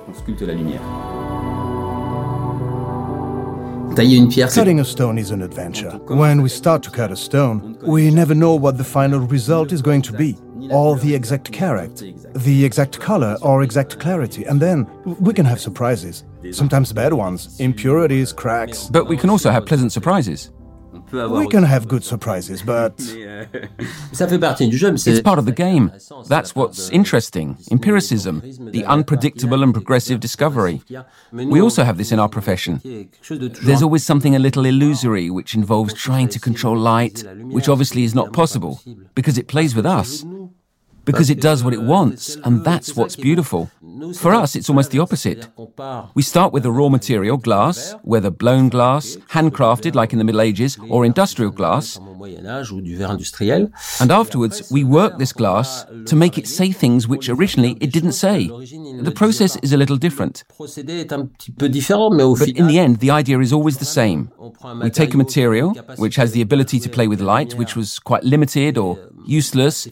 Tailler 3.94 4.16
une 4.16 4.28
pierre, 4.28 4.48
Cutting 4.52 4.80
a 4.80 4.84
stone 4.84 5.18
is 5.18 5.30
an 5.30 5.40
adventure. 5.40 5.90
When 6.08 6.42
we 6.42 6.48
start 6.48 6.82
to 6.82 6.90
cut 6.90 7.12
a 7.12 7.16
stone, 7.16 7.78
we 7.82 8.10
never 8.10 8.34
know 8.34 8.54
what 8.56 8.76
the 8.76 8.84
final 8.84 9.20
result 9.20 9.72
is 9.72 9.82
going 9.82 10.02
to 10.02 10.12
be, 10.12 10.36
or 10.70 10.96
the 10.96 11.14
exact 11.14 11.52
carat, 11.52 12.02
the 12.34 12.64
exact 12.64 12.98
color 12.98 13.36
or 13.42 13.62
exact 13.62 14.00
clarity, 14.00 14.44
and 14.44 14.60
then 14.60 14.86
we 15.04 15.32
can 15.32 15.46
have 15.46 15.60
surprises. 15.60 16.24
Sometimes 16.50 16.92
bad 16.92 17.12
ones, 17.12 17.58
impurities, 17.60 18.32
cracks. 18.32 18.88
But 18.90 19.06
we 19.06 19.16
can 19.16 19.30
also 19.30 19.50
have 19.50 19.64
pleasant 19.64 19.92
surprises. 19.92 20.50
On 21.14 21.18
peut 21.18 21.22
avoir. 21.22 21.40
We 21.40 21.48
can 21.48 21.64
have 21.64 21.86
good 21.86 22.04
surprises, 22.04 22.62
but 22.62 22.94
euh, 23.16 23.44
Ça 24.12 24.26
fait 24.26 24.38
partie 24.38 24.68
du 24.68 24.76
jeu, 24.76 24.92
mais. 24.92 25.06
It's 25.06 25.22
part 25.22 25.38
of 25.38 25.46
the 25.46 25.54
game. 25.54 25.90
That's 26.28 26.54
what's 26.54 26.90
interesting. 26.90 27.56
Empiricism, 27.70 28.42
the 28.72 28.84
unpredictable 28.86 29.62
and 29.62 29.72
progressive 29.72 30.18
discovery. 30.20 30.82
We 31.32 31.60
also 31.60 31.84
have 31.84 31.96
this 31.96 32.12
in 32.12 32.18
our 32.18 32.28
profession. 32.28 32.80
There's 33.62 33.82
always 33.82 34.04
something 34.04 34.34
a 34.34 34.38
little 34.38 34.64
illusory 34.64 35.30
which 35.30 35.54
involves 35.54 35.94
trying 35.94 36.28
to 36.28 36.40
control 36.40 36.76
light, 36.76 37.24
which 37.50 37.68
obviously 37.68 38.04
is 38.04 38.14
not 38.14 38.32
possible 38.32 38.80
because 39.14 39.38
it 39.38 39.48
plays 39.48 39.74
with 39.74 39.86
us, 39.86 40.24
because 41.04 41.30
it 41.30 41.40
does 41.40 41.62
what 41.62 41.74
it 41.74 41.82
wants, 41.82 42.36
and 42.44 42.64
that's 42.64 42.96
what's 42.96 43.16
beautiful. 43.16 43.70
For 44.14 44.34
us, 44.34 44.56
it's 44.56 44.68
almost 44.68 44.90
the 44.90 44.98
opposite. 44.98 45.48
We 46.14 46.22
start 46.22 46.52
with 46.52 46.62
the 46.62 46.70
raw 46.72 46.88
material, 46.88 47.36
glass, 47.36 47.94
whether 48.02 48.30
blown 48.30 48.68
glass, 48.68 49.16
handcrafted 49.30 49.94
like 49.94 50.12
in 50.12 50.18
the 50.18 50.24
Middle 50.24 50.40
Ages, 50.40 50.78
or 50.88 51.04
industrial 51.04 51.50
glass, 51.50 51.96
Comme 51.96 52.08
au 52.08 52.14
Moyen 52.14 52.44
Âge 52.46 52.72
ou 52.72 52.80
du 52.80 52.96
verre 52.96 53.12
industriel. 53.12 53.70
and 54.00 54.10
afterwards 54.10 54.70
we 54.70 54.84
work 54.84 55.18
this 55.18 55.32
glass 55.32 55.86
to 56.06 56.16
make 56.16 56.38
it 56.38 56.46
say 56.46 56.72
things 56.72 57.06
which 57.06 57.28
originally 57.28 57.76
it 57.80 57.92
didn't 57.92 58.12
say. 58.12 58.48
The 59.02 59.12
process 59.12 59.56
is 59.62 59.72
a 59.72 59.76
little 59.76 59.96
different, 59.98 60.44
Le 60.48 60.54
procédé 60.54 61.00
est 61.00 61.12
un 61.12 61.26
petit 61.26 61.52
peu 61.52 61.68
différent, 61.68 62.10
mais 62.10 62.22
au 62.24 62.34
but 62.34 62.48
in 62.58 62.66
the 62.66 62.78
end, 62.78 62.96
the 62.98 63.10
idea 63.10 63.38
is 63.40 63.52
always 63.52 63.78
the 63.78 63.84
same. 63.84 64.28
We 64.82 64.90
take 64.90 65.14
a 65.14 65.16
material 65.16 65.72
which 65.98 66.16
has 66.16 66.32
the 66.32 66.42
ability 66.42 66.80
to 66.80 66.88
play 66.88 67.06
with 67.06 67.20
light, 67.20 67.54
which 67.56 67.76
was 67.76 67.98
quite 68.00 68.24
limited 68.24 68.78
or 68.78 68.98
useless, 69.26 69.88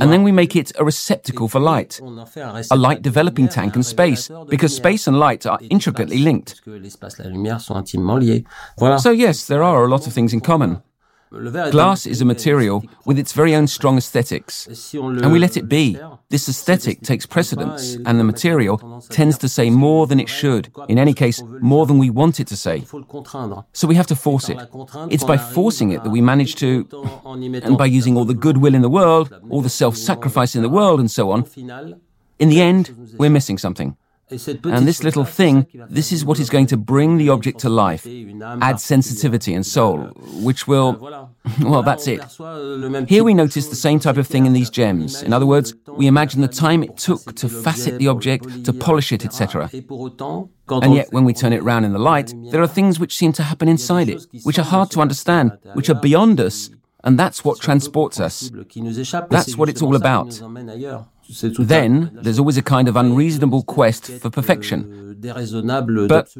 and 0.00 0.10
then 0.12 0.22
we 0.22 0.32
make 0.32 0.56
it 0.56 0.72
a 0.78 0.84
receptacle 0.84 1.48
for 1.48 1.60
light, 1.60 2.00
a 2.70 2.76
light 2.76 3.02
developing 3.16 3.48
tank 3.48 3.74
and 3.76 3.86
space, 3.86 4.30
because 4.50 4.76
space 4.76 5.06
and 5.08 5.18
light 5.18 5.46
are 5.46 5.58
intricately 5.70 6.18
linked. 6.18 6.60
So, 9.06 9.10
yes, 9.10 9.46
there 9.46 9.62
are 9.62 9.84
a 9.84 9.88
lot 9.88 10.06
of 10.06 10.12
things 10.12 10.34
in 10.34 10.40
common. 10.40 10.82
Glass 11.70 12.06
is 12.06 12.20
a 12.20 12.24
material 12.24 12.84
with 13.06 13.18
its 13.18 13.32
very 13.32 13.54
own 13.54 13.66
strong 13.66 13.96
aesthetics, 13.96 14.66
and 14.94 15.32
we 15.32 15.38
let 15.38 15.56
it 15.56 15.66
be. 15.68 15.98
This 16.28 16.48
aesthetic 16.48 17.00
takes 17.00 17.24
precedence, 17.26 17.96
and 18.06 18.20
the 18.20 18.24
material 18.32 18.76
tends 19.08 19.36
to 19.38 19.48
say 19.48 19.70
more 19.70 20.06
than 20.06 20.20
it 20.20 20.28
should, 20.28 20.64
in 20.88 20.98
any 20.98 21.14
case, 21.14 21.42
more 21.72 21.84
than 21.86 21.98
we 21.98 22.10
want 22.10 22.38
it 22.38 22.46
to 22.48 22.56
say. 22.66 22.84
So 23.72 23.88
we 23.88 23.96
have 24.00 24.06
to 24.12 24.16
force 24.26 24.48
it. 24.50 24.58
It's 25.10 25.24
by 25.24 25.38
forcing 25.38 25.90
it 25.94 26.04
that 26.04 26.10
we 26.10 26.20
manage 26.20 26.54
to, 26.56 26.70
and 27.66 27.78
by 27.78 27.86
using 27.86 28.16
all 28.16 28.26
the 28.26 28.40
goodwill 28.44 28.74
in 28.74 28.82
the 28.82 28.94
world, 29.00 29.26
all 29.50 29.62
the 29.62 29.76
self 29.82 29.96
sacrifice 29.96 30.54
in 30.54 30.62
the 30.62 30.74
world, 30.78 31.00
and 31.00 31.10
so 31.10 31.30
on, 31.34 31.40
in 32.38 32.48
the 32.48 32.60
end, 32.60 33.14
we're 33.18 33.30
missing 33.30 33.58
something. 33.58 33.96
And 34.28 34.88
this 34.88 35.04
little 35.04 35.24
thing, 35.24 35.68
this 35.88 36.10
is 36.10 36.24
what 36.24 36.40
is 36.40 36.50
going 36.50 36.66
to 36.66 36.76
bring 36.76 37.16
the 37.16 37.28
object 37.28 37.60
to 37.60 37.68
life, 37.68 38.04
add 38.60 38.80
sensitivity 38.80 39.54
and 39.54 39.64
soul, 39.64 39.98
which 40.42 40.66
will, 40.66 41.30
well, 41.62 41.84
that's 41.84 42.08
it. 42.08 42.20
Here 43.08 43.22
we 43.22 43.34
notice 43.34 43.68
the 43.68 43.76
same 43.76 44.00
type 44.00 44.16
of 44.16 44.26
thing 44.26 44.44
in 44.44 44.52
these 44.52 44.68
gems. 44.68 45.22
In 45.22 45.32
other 45.32 45.46
words, 45.46 45.74
we 45.86 46.08
imagine 46.08 46.40
the 46.40 46.48
time 46.48 46.82
it 46.82 46.96
took 46.96 47.36
to 47.36 47.48
facet 47.48 48.00
the 48.00 48.08
object, 48.08 48.64
to 48.64 48.72
polish 48.72 49.12
it, 49.12 49.24
etc. 49.24 49.70
And 49.72 50.92
yet, 50.92 51.12
when 51.12 51.24
we 51.24 51.32
turn 51.32 51.52
it 51.52 51.62
round 51.62 51.84
in 51.84 51.92
the 51.92 52.00
light, 52.00 52.34
there 52.50 52.60
are 52.60 52.66
things 52.66 52.98
which 52.98 53.14
seem 53.14 53.32
to 53.34 53.44
happen 53.44 53.68
inside 53.68 54.08
it, 54.08 54.26
which 54.42 54.58
are 54.58 54.64
hard 54.64 54.90
to 54.90 55.00
understand, 55.00 55.56
which 55.74 55.88
are 55.88 55.94
beyond 55.94 56.40
us, 56.40 56.70
and 57.04 57.16
that's 57.16 57.44
what 57.44 57.60
transports 57.60 58.18
us. 58.18 58.50
That's 59.30 59.56
what 59.56 59.68
it's 59.68 59.82
all 59.82 59.94
about. 59.94 60.40
Then 61.58 62.18
there's 62.22 62.38
always 62.38 62.56
a 62.56 62.62
kind 62.62 62.88
of 62.88 62.96
unreasonable 62.96 63.62
quest 63.62 64.10
for 64.20 64.30
perfection. 64.30 65.16
But 66.08 66.34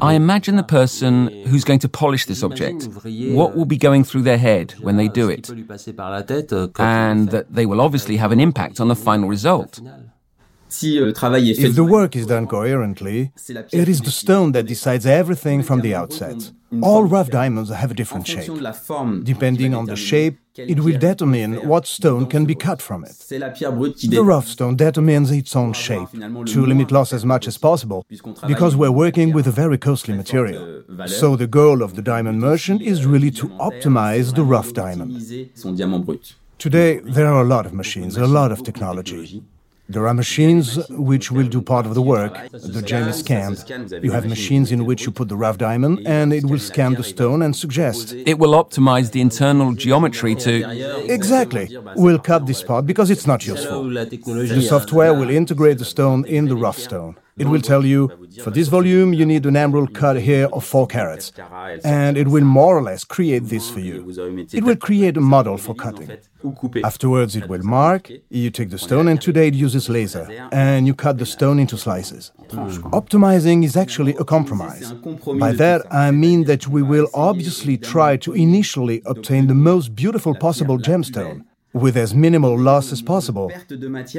I 0.00 0.14
imagine 0.14 0.56
the 0.56 0.62
person 0.62 1.28
who's 1.46 1.64
going 1.64 1.80
to 1.80 1.88
polish 1.88 2.24
this 2.26 2.42
object, 2.42 2.88
what 3.38 3.54
will 3.54 3.66
be 3.66 3.76
going 3.76 4.04
through 4.04 4.22
their 4.22 4.38
head 4.38 4.72
when 4.80 4.96
they 4.96 5.08
do 5.08 5.28
it, 5.28 5.50
and 6.78 7.28
that 7.28 7.46
they 7.50 7.66
will 7.66 7.80
obviously 7.80 8.16
have 8.16 8.32
an 8.32 8.40
impact 8.40 8.80
on 8.80 8.88
the 8.88 8.96
final 8.96 9.28
result. 9.28 9.80
If 10.80 11.74
the 11.74 11.84
work 11.84 12.16
is 12.16 12.26
done 12.26 12.46
coherently, 12.46 13.32
it 13.72 13.88
is 13.88 14.00
the 14.00 14.10
stone 14.10 14.52
that 14.52 14.66
decides 14.66 15.04
everything 15.04 15.62
from 15.62 15.82
the 15.82 15.94
outset. 15.94 16.50
All 16.82 17.04
rough 17.04 17.28
diamonds 17.28 17.68
have 17.68 17.90
a 17.90 17.94
different 17.94 18.26
shape. 18.26 18.50
Depending 19.22 19.74
on 19.74 19.84
the 19.84 19.96
shape, 19.96 20.38
it 20.56 20.80
will 20.80 20.98
determine 20.98 21.66
what 21.68 21.86
stone 21.86 22.26
can 22.26 22.44
be 22.44 22.54
cut 22.54 22.82
from 22.82 23.04
it. 23.04 23.16
The 23.28 24.22
rough 24.24 24.48
stone 24.48 24.76
determines 24.76 25.30
its 25.30 25.56
own 25.56 25.72
shape 25.72 26.10
to 26.10 26.66
limit 26.66 26.90
loss 26.90 27.12
as 27.12 27.24
much 27.24 27.46
as 27.46 27.58
possible, 27.58 28.04
because 28.46 28.76
we're 28.76 28.90
working 28.90 29.32
with 29.32 29.46
a 29.46 29.50
very 29.50 29.78
costly 29.78 30.14
material. 30.14 30.82
So 31.06 31.36
the 31.36 31.46
goal 31.46 31.82
of 31.82 31.94
the 31.96 32.02
diamond 32.02 32.40
merchant 32.40 32.82
is 32.82 33.06
really 33.06 33.30
to 33.32 33.48
optimize 33.48 34.34
the 34.34 34.44
rough 34.44 34.72
diamond. 34.72 35.12
Today, 36.58 37.00
there 37.00 37.26
are 37.26 37.42
a 37.42 37.48
lot 37.48 37.66
of 37.66 37.72
machines, 37.72 38.16
a 38.16 38.26
lot 38.26 38.52
of 38.52 38.62
technology. 38.62 39.42
There 39.92 40.08
are 40.08 40.14
machines 40.14 40.64
which 40.88 41.30
will 41.30 41.48
do 41.48 41.60
part 41.60 41.84
of 41.86 41.94
the 41.94 42.02
work. 42.02 42.32
The 42.50 42.82
gem 42.82 43.08
is 43.08 43.18
scanned. 43.18 43.58
You 44.02 44.12
have 44.12 44.26
machines 44.26 44.72
in 44.72 44.86
which 44.86 45.04
you 45.04 45.12
put 45.12 45.28
the 45.28 45.36
rough 45.36 45.58
diamond 45.58 46.06
and 46.06 46.32
it 46.32 46.44
will 46.44 46.58
scan 46.58 46.94
the 46.94 47.04
stone 47.04 47.42
and 47.42 47.54
suggest. 47.54 48.14
It 48.14 48.38
will 48.38 48.54
optimize 48.62 49.12
the 49.12 49.20
internal 49.20 49.72
geometry 49.74 50.34
to. 50.44 50.52
Exactly. 51.18 51.66
We'll 51.96 52.18
cut 52.18 52.46
this 52.46 52.62
part 52.62 52.86
because 52.86 53.10
it's 53.10 53.26
not 53.26 53.46
useful. 53.46 53.82
The 53.90 54.66
software 54.66 55.12
will 55.12 55.30
integrate 55.30 55.78
the 55.78 55.84
stone 55.84 56.24
in 56.24 56.48
the 56.48 56.56
rough 56.56 56.78
stone. 56.78 57.16
It 57.38 57.46
will 57.46 57.62
tell 57.62 57.84
you, 57.84 58.10
for 58.42 58.50
this 58.50 58.68
volume, 58.68 59.14
you 59.14 59.24
need 59.24 59.46
an 59.46 59.56
emerald 59.56 59.94
cut 59.94 60.20
here 60.20 60.48
of 60.52 60.64
4 60.64 60.86
carats. 60.86 61.32
And 61.82 62.16
it 62.16 62.28
will 62.28 62.44
more 62.44 62.76
or 62.76 62.82
less 62.82 63.04
create 63.04 63.44
this 63.44 63.70
for 63.70 63.80
you. 63.80 64.10
It 64.52 64.64
will 64.64 64.76
create 64.76 65.16
a 65.16 65.20
model 65.20 65.56
for 65.56 65.74
cutting. 65.74 66.10
Afterwards, 66.84 67.36
it 67.36 67.48
will 67.48 67.62
mark, 67.62 68.10
you 68.28 68.50
take 68.50 68.70
the 68.70 68.78
stone, 68.78 69.08
and 69.08 69.20
today 69.20 69.48
it 69.48 69.54
uses 69.54 69.88
laser, 69.88 70.26
and 70.52 70.86
you 70.86 70.94
cut 70.94 71.18
the 71.18 71.26
stone 71.26 71.58
into 71.58 71.78
slices. 71.78 72.32
Optimizing 72.92 73.64
is 73.64 73.76
actually 73.76 74.14
a 74.16 74.24
compromise. 74.24 74.92
By 75.38 75.52
that, 75.52 75.80
I 75.90 76.10
mean 76.10 76.44
that 76.44 76.68
we 76.68 76.82
will 76.82 77.08
obviously 77.14 77.78
try 77.78 78.16
to 78.18 78.32
initially 78.34 79.02
obtain 79.06 79.46
the 79.46 79.54
most 79.54 79.94
beautiful 79.94 80.34
possible 80.34 80.78
gemstone 80.78 81.44
with 81.72 81.96
as 81.96 82.14
minimal 82.14 82.58
loss 82.58 82.92
as 82.92 83.02
possible, 83.02 83.50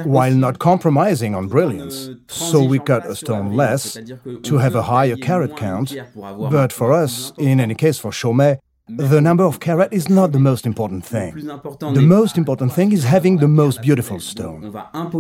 while 0.04 0.34
not 0.34 0.60
compromising 0.60 1.36
on 1.36 1.48
brilliance. 1.48 2.10
So 2.28 2.64
we 2.64 2.80
cut 2.80 3.06
a 3.06 3.16
stone 3.16 3.54
less 3.56 3.98
to 4.44 4.58
have 4.58 4.76
a 4.76 4.84
higher 4.84 5.16
carat 5.16 5.56
count, 5.56 5.96
but 6.16 6.74
for 6.74 6.92
us, 6.92 7.32
in 7.38 7.60
any 7.60 7.76
case 7.76 8.00
for 8.00 8.12
Chaumet, 8.12 8.60
the 8.90 9.22
number 9.22 9.46
of 9.46 9.62
carat 9.62 9.94
is 9.94 10.10
not 10.10 10.34
the 10.34 10.40
most 10.40 10.66
important 10.66 11.06
thing. 11.06 11.34
The 11.36 12.02
most 12.02 12.38
important 12.38 12.74
thing 12.74 12.92
is 12.92 13.06
having 13.06 13.38
the 13.38 13.48
most 13.48 13.82
beautiful 13.82 14.20
stone. 14.20 14.74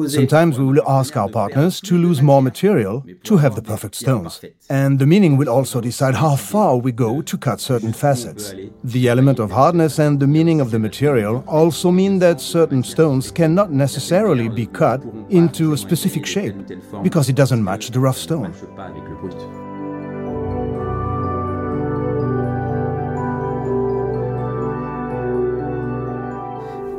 Sometimes 0.10 0.60
we 0.60 0.65
will 0.65 0.89
ask 0.89 1.15
our 1.15 1.29
partners 1.29 1.79
to 1.82 1.98
lose 1.98 2.22
more 2.22 2.41
material 2.41 3.05
to 3.24 3.38
have 3.38 3.55
the 3.55 3.62
perfect 3.62 3.96
stones. 3.96 4.43
And 4.70 5.00
the 5.00 5.05
meaning 5.05 5.38
will 5.38 5.50
also 5.50 5.79
decide 5.79 6.15
how 6.15 6.36
far 6.36 6.75
we 6.77 6.91
go 6.91 7.22
to 7.22 7.38
cut 7.38 7.62
certain 7.62 7.93
facets. 7.93 8.53
The 8.84 9.08
element 9.08 9.39
of 9.39 9.51
hardness 9.51 9.98
and 9.98 10.20
the 10.20 10.27
meaning 10.27 10.60
of 10.60 10.72
the 10.72 10.79
material 10.79 11.43
also 11.48 11.89
mean 11.89 12.20
that 12.20 12.41
certain 12.41 12.84
stones 12.84 13.32
cannot 13.32 13.72
necessarily 13.72 14.50
be 14.50 14.65
cut 14.65 15.01
into 15.29 15.72
a 15.72 15.77
specific 15.77 16.25
shape 16.25 16.55
because 17.01 17.29
it 17.29 17.38
doesn't 17.38 17.63
match 17.63 17.91
the 17.91 18.00
rough 18.01 18.17
stone. 18.17 18.53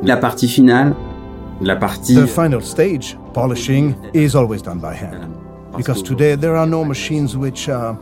La 0.05 0.17
partie 0.17 0.47
finale, 0.47 0.95
la 1.61 1.75
partie. 1.75 2.13
The 2.13 2.27
final 2.27 2.61
stage, 2.61 3.17
polishing, 3.33 3.95
is 4.13 4.35
always 4.35 4.61
done 4.61 4.79
by 4.79 4.93
hand. 4.93 5.35
Because 5.75 6.03
today 6.03 6.35
there 6.35 6.55
are 6.55 6.67
no 6.67 6.85
machines 6.85 7.35
which 7.35 7.67
uh, 7.67 7.95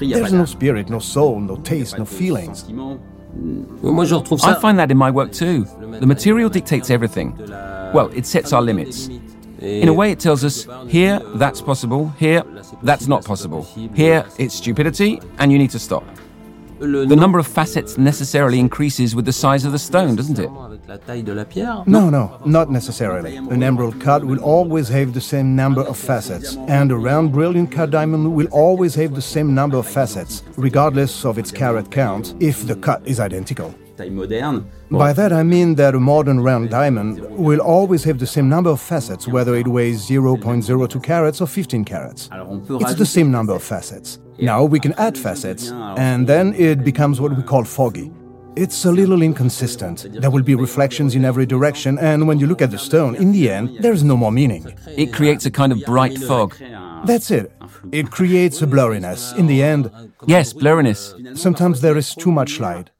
there's 0.00 0.32
no 0.32 0.46
spirit, 0.46 0.88
no 0.88 0.98
soul, 0.98 1.38
no 1.40 1.56
taste, 1.56 1.98
no 1.98 2.06
feelings. 2.06 2.64
I 4.42 4.54
find 4.60 4.78
that 4.78 4.90
in 4.90 4.96
my 4.96 5.10
work 5.10 5.30
too. 5.30 5.66
The 6.00 6.06
material 6.06 6.48
dictates 6.48 6.90
everything. 6.90 7.36
Well, 7.92 8.10
it 8.14 8.24
sets 8.24 8.52
our 8.54 8.62
limits. 8.62 9.08
In 9.60 9.88
a 9.88 9.92
way, 9.92 10.12
it 10.12 10.20
tells 10.20 10.42
us 10.42 10.66
here, 10.88 11.20
that's 11.34 11.60
possible, 11.60 12.08
here, 12.18 12.42
that's 12.82 13.08
not 13.08 13.24
possible. 13.24 13.62
Here, 13.94 14.24
it's 14.38 14.54
stupidity, 14.54 15.20
and 15.38 15.52
you 15.52 15.58
need 15.58 15.70
to 15.70 15.78
stop. 15.78 16.04
The 16.78 17.16
number 17.16 17.38
of 17.38 17.46
facets 17.46 17.96
necessarily 17.96 18.58
increases 18.60 19.14
with 19.14 19.24
the 19.24 19.32
size 19.32 19.64
of 19.64 19.72
the 19.72 19.78
stone, 19.78 20.14
doesn't 20.14 20.38
it? 20.38 20.50
No, 21.86 22.10
no, 22.10 22.38
not 22.44 22.70
necessarily. 22.70 23.36
An 23.36 23.62
emerald 23.62 23.98
cut 24.00 24.24
will 24.24 24.40
always 24.40 24.88
have 24.88 25.14
the 25.14 25.20
same 25.20 25.56
number 25.56 25.80
of 25.80 25.96
facets, 25.96 26.56
and 26.68 26.92
a 26.92 26.96
round 26.96 27.32
brilliant 27.32 27.72
cut 27.72 27.90
diamond 27.90 28.34
will 28.34 28.48
always 28.48 28.94
have 28.96 29.14
the 29.14 29.22
same 29.22 29.54
number 29.54 29.78
of 29.78 29.86
facets, 29.86 30.42
regardless 30.56 31.24
of 31.24 31.38
its 31.38 31.50
carat 31.50 31.90
count, 31.90 32.34
if 32.40 32.66
the 32.66 32.76
cut 32.76 33.00
is 33.06 33.20
identical. 33.20 33.74
By 34.90 35.14
that 35.14 35.32
I 35.32 35.42
mean 35.42 35.74
that 35.76 35.94
a 35.94 36.00
modern 36.00 36.40
round 36.40 36.68
diamond 36.68 37.20
will 37.30 37.60
always 37.60 38.04
have 38.04 38.18
the 38.18 38.26
same 38.26 38.50
number 38.50 38.68
of 38.68 38.80
facets, 38.82 39.26
whether 39.26 39.54
it 39.54 39.66
weighs 39.66 40.06
0.02 40.06 41.02
carats 41.02 41.40
or 41.40 41.46
15 41.46 41.84
carats. 41.86 42.28
It's 42.68 42.94
the 42.94 43.06
same 43.06 43.30
number 43.30 43.54
of 43.54 43.62
facets. 43.62 44.18
Now 44.38 44.64
we 44.64 44.80
can 44.80 44.92
add 44.94 45.16
facets, 45.18 45.70
and 45.70 46.26
then 46.26 46.54
it 46.54 46.84
becomes 46.84 47.20
what 47.20 47.36
we 47.36 47.42
call 47.42 47.64
foggy. 47.64 48.12
It's 48.56 48.84
a 48.86 48.90
little 48.92 49.20
inconsistent. 49.22 50.06
There 50.20 50.30
will 50.30 50.42
be 50.42 50.54
reflections 50.54 51.14
in 51.14 51.24
every 51.24 51.44
direction, 51.46 51.98
and 51.98 52.26
when 52.26 52.38
you 52.38 52.46
look 52.46 52.62
at 52.62 52.70
the 52.70 52.78
stone, 52.78 53.14
in 53.16 53.32
the 53.32 53.50
end, 53.50 53.78
there 53.80 53.92
is 53.92 54.02
no 54.02 54.16
more 54.16 54.32
meaning. 54.32 54.72
It 54.86 55.12
creates 55.12 55.44
a 55.46 55.50
kind 55.50 55.72
of 55.72 55.82
bright 55.84 56.18
fog. 56.18 56.54
That's 57.04 57.30
it. 57.30 57.52
It 57.92 58.10
creates 58.10 58.62
a 58.62 58.66
blurriness. 58.66 59.36
In 59.36 59.46
the 59.46 59.62
end, 59.62 59.90
Yes, 60.26 60.52
blurriness. 60.54 61.36
sometimes 61.36 61.80
there 61.82 61.96
is 61.98 62.14
too 62.14 62.32
much 62.32 62.58
light. 62.58 62.90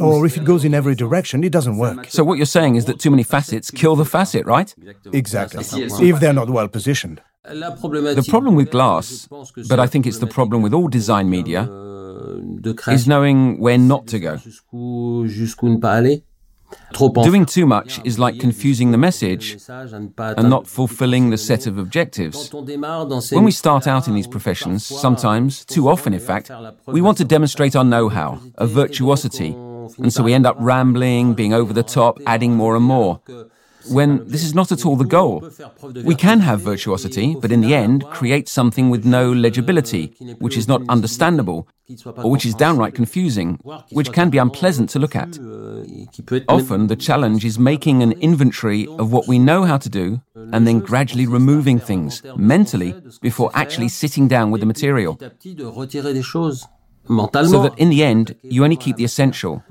Or 0.00 0.26
if 0.26 0.36
it 0.36 0.44
goes 0.44 0.64
in 0.64 0.74
every 0.74 0.96
direction, 0.96 1.44
it 1.44 1.52
doesn't 1.52 1.76
work. 1.78 2.06
So 2.08 2.24
what 2.24 2.38
you're 2.38 2.46
saying 2.46 2.74
is 2.74 2.86
that 2.86 2.98
too 2.98 3.10
many 3.10 3.22
facets 3.22 3.70
kill 3.70 3.94
the 3.94 4.04
facet, 4.04 4.44
right? 4.44 4.74
Exactly. 5.12 5.62
If 6.08 6.18
they're 6.18 6.32
not 6.32 6.50
well 6.50 6.66
positioned. 6.68 7.20
The 7.48 8.26
problem 8.28 8.54
with 8.56 8.70
glass, 8.70 9.28
but 9.68 9.78
I 9.78 9.86
think 9.86 10.06
it's 10.06 10.18
the 10.18 10.26
problem 10.26 10.62
with 10.62 10.74
all 10.74 10.88
design 10.88 11.30
media, 11.30 11.62
is 12.88 13.06
knowing 13.06 13.60
where 13.60 13.78
not 13.78 14.06
to 14.08 14.18
go. 14.18 14.38
Doing 17.22 17.46
too 17.46 17.66
much 17.66 18.00
is 18.04 18.18
like 18.18 18.40
confusing 18.40 18.90
the 18.90 18.98
message 18.98 19.56
and 19.68 20.50
not 20.50 20.66
fulfilling 20.66 21.30
the 21.30 21.36
set 21.36 21.66
of 21.68 21.78
objectives. 21.78 22.52
When 22.52 23.44
we 23.44 23.52
start 23.52 23.86
out 23.86 24.08
in 24.08 24.14
these 24.14 24.26
professions, 24.26 24.84
sometimes, 24.84 25.64
too 25.64 25.88
often 25.88 26.14
in 26.14 26.20
fact, 26.20 26.50
we 26.86 27.00
want 27.00 27.18
to 27.18 27.24
demonstrate 27.24 27.76
our 27.76 27.84
know 27.84 28.08
how, 28.08 28.40
a 28.56 28.66
virtuosity, 28.66 29.54
and 29.98 30.12
so 30.12 30.24
we 30.24 30.34
end 30.34 30.46
up 30.46 30.56
rambling, 30.58 31.34
being 31.34 31.54
over 31.54 31.72
the 31.72 31.84
top, 31.84 32.18
adding 32.26 32.54
more 32.54 32.74
and 32.74 32.84
more 32.84 33.20
when 33.90 34.26
this 34.26 34.44
is 34.44 34.54
not 34.54 34.72
at 34.72 34.84
all 34.84 34.96
the 34.96 35.04
goal. 35.04 35.48
We 36.04 36.14
can 36.14 36.40
have 36.40 36.60
virtuosity, 36.60 37.36
but 37.40 37.52
in 37.52 37.60
the 37.60 37.74
end, 37.74 38.04
create 38.10 38.48
something 38.48 38.90
with 38.90 39.04
no 39.04 39.32
legibility, 39.32 40.14
which 40.38 40.56
is 40.56 40.68
not 40.68 40.82
understandable, 40.88 41.68
or 42.16 42.30
which 42.30 42.46
is 42.46 42.54
downright 42.54 42.94
confusing, 42.94 43.58
which 43.90 44.12
can 44.12 44.30
be 44.30 44.38
unpleasant 44.38 44.90
to 44.90 44.98
look 44.98 45.14
at. 45.14 45.38
Often, 46.48 46.88
the 46.88 46.96
challenge 46.96 47.44
is 47.44 47.58
making 47.58 48.02
an 48.02 48.12
inventory 48.12 48.86
of 48.98 49.12
what 49.12 49.28
we 49.28 49.38
know 49.38 49.64
how 49.64 49.78
to 49.78 49.88
do 49.88 50.20
and 50.52 50.66
then 50.66 50.80
gradually 50.80 51.26
removing 51.26 51.78
things 51.78 52.22
mentally 52.36 52.94
before 53.22 53.50
actually 53.54 53.88
sitting 53.88 54.28
down 54.28 54.50
with 54.50 54.60
the 54.60 54.66
material 54.66 55.18
so 57.08 57.62
that 57.62 57.74
in 57.76 57.90
the 57.90 58.02
end, 58.02 58.34
you 58.42 58.64
only 58.64 58.76
keep 58.76 58.96
the 58.96 59.04
essential. 59.04 59.62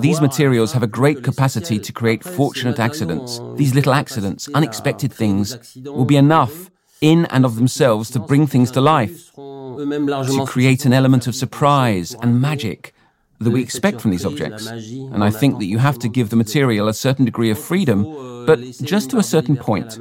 These 0.00 0.20
materials 0.20 0.72
have 0.72 0.82
a 0.82 0.86
great 0.86 1.22
capacity 1.22 1.78
to 1.78 1.92
create 1.92 2.24
fortunate 2.24 2.78
accidents. 2.78 3.40
These 3.56 3.74
little 3.74 3.92
accidents, 3.92 4.48
unexpected 4.54 5.12
things, 5.12 5.76
will 5.84 6.04
be 6.04 6.16
enough 6.16 6.70
in 7.00 7.26
and 7.26 7.44
of 7.44 7.56
themselves 7.56 8.10
to 8.10 8.18
bring 8.18 8.46
things 8.46 8.70
to 8.72 8.80
life, 8.80 9.32
to 9.34 10.44
create 10.46 10.84
an 10.84 10.92
element 10.92 11.26
of 11.26 11.34
surprise 11.34 12.14
and 12.20 12.40
magic 12.40 12.94
that 13.38 13.50
we 13.50 13.62
expect 13.62 14.00
from 14.00 14.10
these 14.10 14.26
objects. 14.26 14.66
And 14.66 15.24
I 15.24 15.30
think 15.30 15.58
that 15.58 15.64
you 15.64 15.78
have 15.78 15.98
to 16.00 16.08
give 16.08 16.28
the 16.28 16.36
material 16.36 16.88
a 16.88 16.94
certain 16.94 17.24
degree 17.24 17.50
of 17.50 17.58
freedom, 17.58 18.04
but 18.46 18.58
just 18.82 19.10
to 19.10 19.18
a 19.18 19.22
certain 19.22 19.56
point 19.56 19.98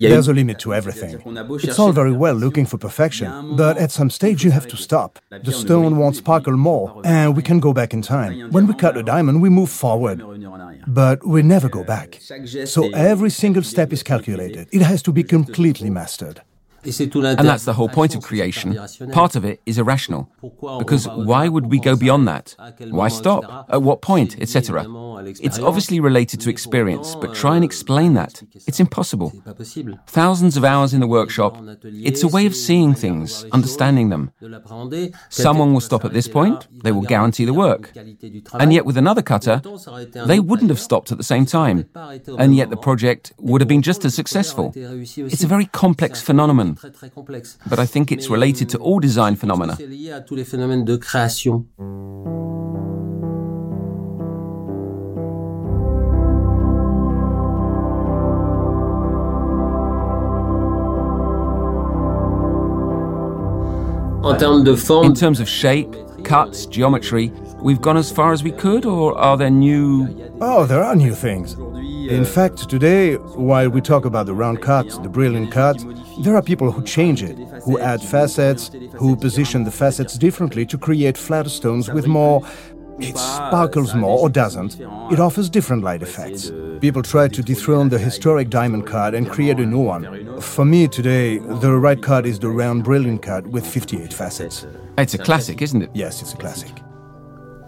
mais 0.00 0.08
jusqu'à 0.08 0.18
un 0.18 0.22
certain 0.22 0.22
point. 0.22 0.22
There's 0.22 0.28
a 0.28 0.32
limit 0.32 0.58
to 0.58 0.72
everything. 0.72 1.18
It's 1.62 1.78
all 1.78 1.92
very 1.92 2.12
well 2.12 2.34
looking 2.34 2.66
for 2.66 2.78
perfection, 2.78 3.56
but 3.56 3.78
at 3.78 3.90
some 3.90 4.10
stage 4.10 4.44
you 4.44 4.52
have 4.52 4.66
to 4.68 4.76
stop. 4.76 5.18
The 5.30 5.52
stone 5.52 5.96
won't 5.96 6.16
sparkle 6.16 6.56
more, 6.56 7.00
and 7.04 7.36
we 7.36 7.42
can 7.42 7.60
go 7.60 7.72
back 7.72 7.92
in 7.92 8.02
time. 8.02 8.50
When 8.50 8.66
we 8.66 8.74
cut 8.74 8.96
a 8.96 9.02
diamond, 9.02 9.40
we 9.42 9.50
move 9.50 9.70
forward, 9.70 10.22
but 10.86 11.26
we 11.26 11.42
never 11.42 11.68
go 11.68 11.84
back. 11.84 12.20
So 12.64 12.88
every 12.94 13.30
single 13.30 13.62
step 13.62 13.92
is 13.92 14.02
calculated. 14.02 14.68
It 14.72 14.82
has 14.82 15.02
to 15.02 15.12
be 15.12 15.22
completely 15.22 15.90
mastered. 15.90 16.42
And 16.86 17.48
that's 17.48 17.64
the 17.64 17.74
whole 17.74 17.88
point 17.88 18.14
of 18.14 18.22
creation. 18.22 18.78
Part 19.12 19.36
of 19.36 19.44
it 19.44 19.60
is 19.66 19.78
irrational. 19.78 20.30
Because 20.78 21.08
why 21.08 21.48
would 21.48 21.66
we 21.66 21.80
go 21.80 21.96
beyond 21.96 22.28
that? 22.28 22.54
Why 22.90 23.08
stop? 23.08 23.66
At 23.68 23.82
what 23.82 24.02
point? 24.02 24.40
Etc. 24.40 24.84
It's 25.40 25.58
obviously 25.58 25.98
related 26.00 26.40
to 26.40 26.50
experience, 26.50 27.14
but 27.16 27.34
try 27.34 27.56
and 27.56 27.64
explain 27.64 28.14
that. 28.14 28.42
It's 28.66 28.80
impossible. 28.80 29.32
Thousands 30.06 30.56
of 30.56 30.64
hours 30.64 30.94
in 30.94 31.00
the 31.00 31.06
workshop, 31.06 31.56
it's 31.82 32.22
a 32.22 32.28
way 32.28 32.46
of 32.46 32.54
seeing 32.54 32.94
things, 32.94 33.44
understanding 33.52 34.10
them. 34.10 34.30
Someone 35.28 35.72
will 35.72 35.80
stop 35.80 36.04
at 36.04 36.12
this 36.12 36.28
point, 36.28 36.68
they 36.84 36.92
will 36.92 37.02
guarantee 37.02 37.44
the 37.44 37.54
work. 37.54 37.92
And 38.54 38.72
yet 38.72 38.84
with 38.84 38.96
another 38.96 39.22
cutter, 39.22 39.60
they 40.26 40.40
wouldn't 40.40 40.70
have 40.70 40.80
stopped 40.80 41.10
at 41.12 41.18
the 41.18 41.24
same 41.24 41.46
time. 41.46 41.88
And 42.38 42.54
yet 42.54 42.70
the 42.70 42.76
project 42.76 43.32
would 43.38 43.60
have 43.60 43.68
been 43.68 43.82
just 43.82 44.04
as 44.04 44.14
successful. 44.14 44.72
It's 44.76 45.42
a 45.42 45.48
very 45.48 45.66
complex 45.66 46.22
phenomenon. 46.22 46.75
But 47.68 47.78
I 47.78 47.86
think 47.86 48.12
it's 48.12 48.28
related 48.28 48.68
to 48.70 48.78
all 48.78 49.00
design 49.00 49.36
phenomena. 49.36 49.76
In 65.04 65.14
terms 65.14 65.40
of 65.40 65.48
shape, 65.48 65.94
cuts, 66.24 66.66
geometry, 66.66 67.30
we've 67.62 67.80
gone 67.80 67.96
as 67.96 68.10
far 68.10 68.32
as 68.32 68.42
we 68.42 68.50
could, 68.50 68.84
or 68.84 69.16
are 69.16 69.36
there 69.36 69.50
new. 69.50 70.08
Oh, 70.40 70.66
there 70.66 70.82
are 70.82 70.96
new 70.96 71.14
things. 71.14 71.56
In 72.08 72.22
uh, 72.22 72.24
fact, 72.24 72.68
today, 72.70 73.14
while 73.16 73.68
we 73.68 73.80
talk 73.80 74.04
about 74.04 74.26
the 74.26 74.34
round 74.34 74.62
cut, 74.62 74.88
the 75.02 75.08
brilliant 75.08 75.50
cut, 75.50 75.84
there 76.22 76.36
are 76.36 76.42
people 76.42 76.70
who 76.70 76.82
change 76.84 77.20
it, 77.22 77.36
who 77.64 77.80
add 77.80 78.00
facets, 78.00 78.70
who 78.94 79.16
position 79.16 79.64
the 79.64 79.72
facets 79.72 80.16
differently 80.16 80.64
to 80.66 80.78
create 80.78 81.18
flatter 81.18 81.48
stones 81.48 81.90
with 81.90 82.06
more. 82.06 82.46
It 83.00 83.18
sparkles 83.18 83.94
more 83.94 84.20
or 84.20 84.28
doesn't. 84.28 84.78
It 85.10 85.18
offers 85.18 85.50
different 85.50 85.82
light 85.82 86.02
effects. 86.02 86.52
People 86.80 87.02
try 87.02 87.26
to 87.26 87.42
dethrone 87.42 87.88
the 87.88 87.98
historic 87.98 88.50
diamond 88.50 88.86
cut 88.86 89.14
and 89.14 89.28
create 89.28 89.58
a 89.58 89.66
new 89.66 89.80
one. 89.82 90.40
For 90.40 90.64
me 90.64 90.86
today, 90.86 91.38
the 91.38 91.72
right 91.72 92.00
cut 92.00 92.24
is 92.24 92.38
the 92.38 92.50
round 92.50 92.84
brilliant 92.84 93.22
cut 93.22 93.48
with 93.48 93.66
58 93.66 94.12
facets. 94.12 94.64
It's 94.96 95.14
a 95.14 95.18
classic, 95.18 95.60
isn't 95.60 95.82
it? 95.82 95.90
Yes, 95.92 96.22
it's 96.22 96.34
a 96.34 96.36
classic. 96.36 96.72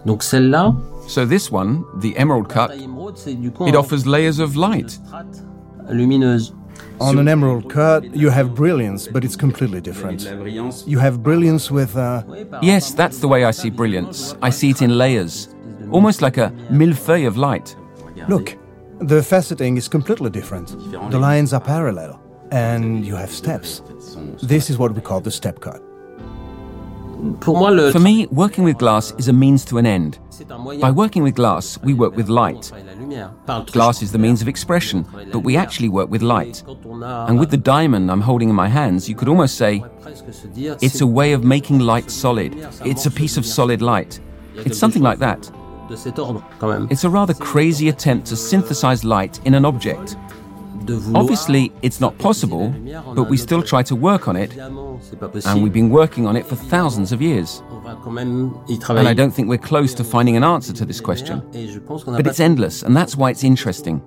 Donc 0.07 0.23
celle-là. 0.23 0.75
So 1.09 1.25
this 1.25 1.51
one, 1.51 1.85
the 2.01 2.15
emerald 2.19 2.49
cut, 2.51 2.71
it 2.73 3.75
offers 3.75 4.07
layers 4.07 4.39
of 4.39 4.57
light. 4.57 4.99
Lumineuse. 5.89 6.55
On 7.01 7.19
an 7.19 7.29
emerald 7.29 7.71
cut, 7.71 8.05
you 8.15 8.29
have 8.29 8.55
brilliance, 8.55 9.09
but 9.09 9.25
it's 9.25 9.35
completely 9.35 9.81
different. 9.81 10.23
You 10.87 10.99
have 10.99 11.23
brilliance 11.23 11.71
with. 11.71 11.97
Uh... 11.97 12.23
Yes, 12.61 12.93
that's 12.93 13.19
the 13.19 13.29
way 13.29 13.45
I 13.45 13.53
see 13.53 13.71
brilliance. 13.71 14.35
I 14.43 14.51
see 14.51 14.71
it 14.71 14.83
in 14.83 14.99
layers, 14.99 15.49
almost 15.91 16.21
like 16.21 16.37
a 16.37 16.53
millefeuille 16.71 17.27
of 17.27 17.37
light. 17.39 17.75
Look, 18.29 18.57
the 18.99 19.23
faceting 19.23 19.79
is 19.79 19.89
completely 19.89 20.29
different. 20.29 20.69
The 21.11 21.19
lines 21.19 21.53
are 21.55 21.61
parallel, 21.61 22.21
and 22.51 23.07
you 23.07 23.15
have 23.15 23.31
steps. 23.31 23.81
This 24.43 24.69
is 24.69 24.77
what 24.77 24.93
we 24.95 25.01
call 25.01 25.21
the 25.21 25.31
step 25.31 25.61
cut. 25.61 25.83
For 27.43 27.99
me, 27.99 28.27
working 28.27 28.65
with 28.65 28.79
glass 28.79 29.13
is 29.19 29.29
a 29.29 29.33
means 29.33 29.65
to 29.67 29.79
an 29.79 29.87
end. 29.87 30.19
By 30.81 30.91
working 30.91 31.23
with 31.25 31.35
glass, 31.35 31.79
we 31.83 31.93
work 31.93 32.15
with 32.15 32.29
light. 32.29 32.71
Glass 33.73 34.03
is 34.03 34.13
the 34.13 34.19
means 34.19 34.41
of 34.41 34.49
expression, 34.49 35.05
but 35.33 35.41
we 35.41 35.57
actually 35.57 35.89
work 35.89 36.11
with 36.11 36.23
light. 36.23 36.63
And 36.67 37.39
with 37.41 37.51
the 37.51 37.57
diamond 37.57 38.11
I'm 38.11 38.21
holding 38.21 38.51
in 38.51 38.55
my 38.55 38.69
hands, 38.69 39.09
you 39.09 39.17
could 39.17 39.29
almost 39.29 39.57
say 39.57 39.83
it's 40.81 41.01
a 41.01 41.07
way 41.07 41.33
of 41.33 41.43
making 41.43 41.81
light 41.81 42.11
solid. 42.11 42.55
It's 42.85 43.07
a 43.07 43.11
piece 43.11 43.37
of 43.37 43.45
solid 43.45 43.83
light. 43.83 44.21
It's 44.55 44.79
something 44.79 45.03
like 45.03 45.19
that. 45.19 45.51
It's 45.91 47.05
a 47.05 47.11
rather 47.11 47.35
crazy 47.35 47.89
attempt 47.89 48.27
to 48.29 48.37
synthesize 48.37 49.05
light 49.05 49.41
in 49.45 49.55
an 49.55 49.65
object. 49.65 50.17
Obviously, 51.15 51.73
it's 51.83 52.01
not 52.01 52.17
possible, 52.19 52.75
but 53.15 53.25
we 53.25 53.37
still 53.37 53.63
try 53.63 53.83
to 53.83 53.95
work 53.95 54.29
on 54.29 54.37
it, 54.37 54.57
and 54.57 55.63
we've 55.63 55.73
been 55.73 55.91
working 55.91 56.27
on 56.27 56.37
it 56.37 56.47
for 56.47 56.57
thousands 56.57 57.13
of 57.13 57.21
years. 57.21 57.63
And 57.87 59.09
I 59.09 59.15
don't 59.15 59.33
think 59.33 59.49
we're 59.49 59.59
close 59.59 59.95
to 59.95 60.05
finding 60.05 60.37
an 60.37 60.45
answer 60.45 60.73
to 60.73 60.85
this 60.85 61.01
question. 61.01 61.43
But 62.07 62.27
it's 62.27 62.41
endless, 62.41 62.83
and 62.83 62.97
that's 62.97 63.17
why 63.17 63.31
it's 63.31 63.45
interesting. 63.45 64.03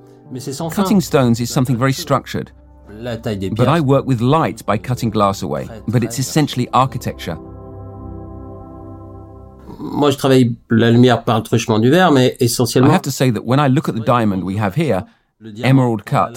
Cutting 0.72 1.02
stones 1.02 1.40
is 1.40 1.50
something 1.50 1.78
very 1.78 1.94
structured. 1.94 2.52
But 2.88 3.68
I 3.68 3.80
work 3.80 4.06
with 4.06 4.22
light 4.22 4.66
by 4.66 4.78
cutting 4.78 5.12
glass 5.12 5.44
away, 5.44 5.68
but 5.88 6.04
it's 6.04 6.20
essentially 6.20 6.68
architecture. 6.74 7.38
Moi, 9.80 10.12
je 10.12 10.18
travaille 10.18 10.56
la 10.70 10.92
lumière 10.92 11.24
par 11.24 11.38
le 11.38 11.44
truchement 11.44 11.80
du 11.80 11.90
verre, 11.90 12.12
mais 12.12 12.36
essentiellement. 12.40 12.90
I 12.90 12.94
have 12.94 13.02
to 13.02 13.12
say 13.12 13.32
that 13.32 13.46
when 13.46 13.60
I 13.60 13.68
look 13.68 13.90
at 13.90 13.96
the 13.96 14.04
diamond 14.04 14.44
we 14.44 14.58
have 14.58 14.76
here, 14.76 15.06
emerald 15.64 16.06
cut. 16.06 16.34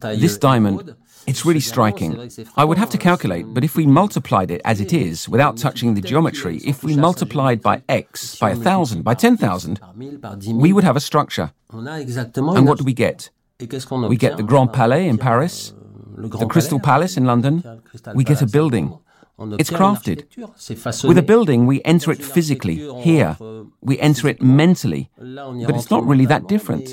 This 0.00 0.38
diamond, 0.38 0.94
it's 1.26 1.44
really 1.44 1.60
striking. 1.60 2.30
I 2.56 2.64
would 2.64 2.78
have 2.78 2.90
to 2.90 2.98
calculate, 2.98 3.46
but 3.54 3.64
if 3.64 3.76
we 3.76 3.86
multiplied 3.86 4.50
it 4.50 4.60
as 4.64 4.80
it 4.80 4.92
is, 4.92 5.28
without 5.28 5.56
touching 5.56 5.94
the 5.94 6.00
geometry, 6.00 6.58
if 6.64 6.82
we 6.82 6.96
multiplied 6.96 7.60
by 7.62 7.82
x, 7.88 8.36
by 8.38 8.50
a 8.50 8.56
thousand, 8.56 9.02
by 9.02 9.14
ten 9.14 9.36
thousand, 9.36 9.80
we 10.64 10.72
would 10.72 10.84
have 10.84 10.96
a 10.96 11.00
structure. 11.00 11.52
And 11.70 12.66
what 12.68 12.78
do 12.78 12.84
we 12.84 12.94
get? 12.94 13.30
We 13.60 14.16
get 14.16 14.36
the 14.36 14.44
Grand 14.44 14.72
Palais 14.72 15.08
in 15.08 15.18
Paris, 15.18 15.74
the 16.16 16.46
Crystal 16.46 16.80
Palace 16.80 17.16
in 17.16 17.24
London. 17.24 17.82
We 18.14 18.24
get 18.24 18.40
a 18.42 18.46
building. 18.46 18.98
It's 19.58 19.70
crafted. 19.70 20.24
With 21.04 21.18
a 21.18 21.22
building, 21.22 21.66
we 21.66 21.80
enter 21.84 22.10
it 22.10 22.24
physically, 22.24 22.76
here. 23.02 23.36
We 23.80 23.98
enter 24.00 24.26
it 24.28 24.42
mentally. 24.42 25.10
But 25.16 25.76
it's 25.76 25.90
not 25.90 26.04
really 26.04 26.26
that 26.26 26.48
different. 26.48 26.88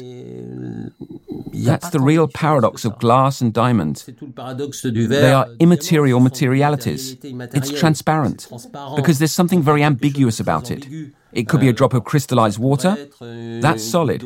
That's 1.64 1.90
the 1.90 2.00
real 2.00 2.28
paradox 2.28 2.86
of 2.86 3.00
glass 3.00 3.42
and 3.42 3.54
diamond. 3.54 4.04
They 4.06 5.32
are 5.32 5.48
immaterial 5.60 6.20
materialities. 6.20 7.18
It's 7.24 7.72
transparent 7.72 8.48
because 8.96 9.20
there's 9.20 9.32
something 9.32 9.62
very 9.62 9.84
ambiguous 9.84 10.40
about 10.40 10.72
it. 10.72 10.88
It 11.32 11.50
could 11.50 11.60
be 11.60 11.70
a 11.70 11.74
drop 11.74 11.94
of 11.94 12.04
crystallized 12.04 12.60
water. 12.60 13.10
That's 13.20 13.84
solid. 13.84 14.24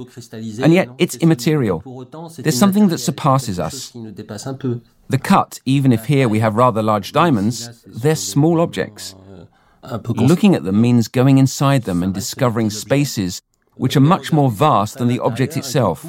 And 0.62 0.74
yet 0.74 0.90
it's 0.98 1.16
immaterial. 1.16 1.80
There's 2.38 2.58
something 2.58 2.90
that 2.90 3.00
surpasses 3.00 3.60
us. 3.60 3.92
The 3.92 5.18
cut, 5.18 5.60
even 5.66 5.92
if 5.92 6.06
here 6.06 6.28
we 6.28 6.40
have 6.40 6.56
rather 6.56 6.84
large 6.84 7.12
diamonds, 7.12 7.84
they're 7.86 8.16
small 8.16 8.62
objects. 8.62 9.16
Looking 10.06 10.56
at 10.56 10.64
them 10.64 10.82
means 10.82 11.08
going 11.08 11.38
inside 11.38 11.84
them 11.84 12.04
and 12.04 12.14
discovering 12.14 12.70
spaces 12.70 13.42
which 13.76 13.96
are 13.96 14.02
much 14.02 14.34
more 14.34 14.52
vast 14.52 14.98
than 14.98 15.08
the 15.08 15.20
object 15.20 15.56
itself. 15.58 16.06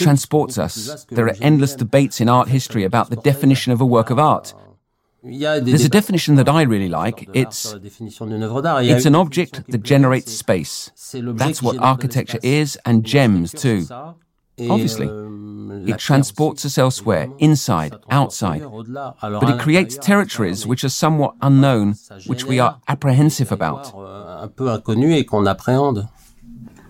It 0.00 0.04
transports 0.04 0.58
us. 0.58 1.04
There 1.10 1.26
are 1.26 1.36
endless 1.40 1.74
debates 1.74 2.20
in 2.20 2.28
art 2.28 2.48
history 2.48 2.84
about 2.84 3.10
the 3.10 3.16
definition 3.16 3.72
of 3.72 3.80
a 3.80 3.86
work 3.86 4.10
of 4.10 4.18
art. 4.18 4.54
There's 5.22 5.84
a 5.84 5.88
definition 5.88 6.36
that 6.36 6.48
I 6.48 6.62
really 6.62 6.88
like. 6.88 7.28
It's, 7.34 7.74
it's 7.74 9.06
an 9.06 9.14
object 9.14 9.66
that 9.68 9.82
generates 9.82 10.32
space. 10.32 10.90
That's 11.12 11.62
what 11.62 11.78
architecture 11.78 12.38
is, 12.42 12.78
and 12.86 13.04
gems 13.04 13.52
too. 13.52 13.86
Obviously. 14.58 15.08
It 15.86 15.98
transports 15.98 16.64
us 16.64 16.78
elsewhere, 16.78 17.28
inside, 17.38 17.94
outside. 18.10 18.62
But 18.62 19.50
it 19.50 19.60
creates 19.60 19.98
territories 19.98 20.66
which 20.66 20.84
are 20.84 20.88
somewhat 20.88 21.34
unknown, 21.42 21.96
which 22.26 22.44
we 22.44 22.58
are 22.58 22.80
apprehensive 22.88 23.52
about. 23.52 23.92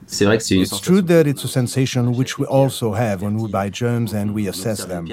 It's 0.09 0.81
true 0.81 1.03
that 1.03 1.27
it's 1.27 1.43
a 1.45 1.49
sensation 1.49 2.13
which 2.13 2.39
we 2.39 2.47
also 2.47 2.93
have 2.93 3.23
when 3.23 3.37
we 3.39 3.51
buy 3.51 3.71
gems 3.71 4.13
and 4.13 4.35
we 4.35 4.47
assess 4.47 4.85
them. 4.85 5.07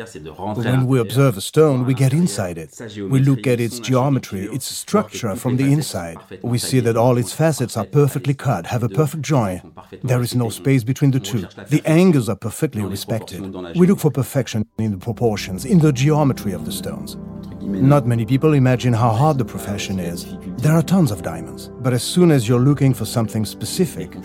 When 0.56 0.86
we 0.86 1.00
observe 1.00 1.36
a 1.38 1.42
stone, 1.42 1.86
we 1.86 1.94
get 1.94 2.14
inside 2.14 2.58
it. 2.58 2.80
We 2.98 3.20
look 3.20 3.48
at 3.48 3.60
its 3.60 3.80
geometry, 3.80 4.46
its 4.46 4.66
structure 4.66 5.36
from 5.36 5.58
the 5.58 5.72
inside. 5.72 6.18
We 6.42 6.58
see 6.58 6.80
that 6.82 6.96
all 6.96 7.18
its 7.18 7.34
facets 7.34 7.76
are 7.76 7.86
perfectly 7.86 8.34
cut, 8.34 8.68
have 8.68 8.84
a 8.84 8.90
perfect 8.90 9.24
join. 9.24 9.74
There 10.04 10.22
is 10.22 10.36
no 10.36 10.50
space 10.50 10.84
between 10.84 11.12
the 11.12 11.20
two. 11.20 11.48
The 11.70 11.82
angles 11.86 12.30
are 12.30 12.36
perfectly 12.36 12.84
respected. 12.84 13.42
We 13.76 13.88
look 13.88 14.00
for 14.00 14.12
perfection 14.12 14.68
in 14.78 14.92
the 14.92 14.98
proportions, 14.98 15.66
in 15.66 15.80
the 15.80 15.92
geometry 15.92 16.54
of 16.54 16.66
the 16.66 16.72
stones. 16.72 17.18
Not 17.64 18.06
many 18.06 18.26
people 18.26 18.54
imagine 18.54 18.94
how 18.94 19.12
hard 19.12 19.38
the 19.38 19.46
profession 19.46 20.00
is. 20.00 20.38
There 20.58 20.74
are 20.74 20.82
tons 20.82 21.12
of 21.12 21.22
diamonds, 21.22 21.70
but 21.80 21.94
as 21.94 22.04
soon 22.04 22.30
as 22.30 22.48
you're 22.48 22.60
looking 22.60 22.94
for 22.94 23.06
something 23.06 23.46
specific, 23.46 24.16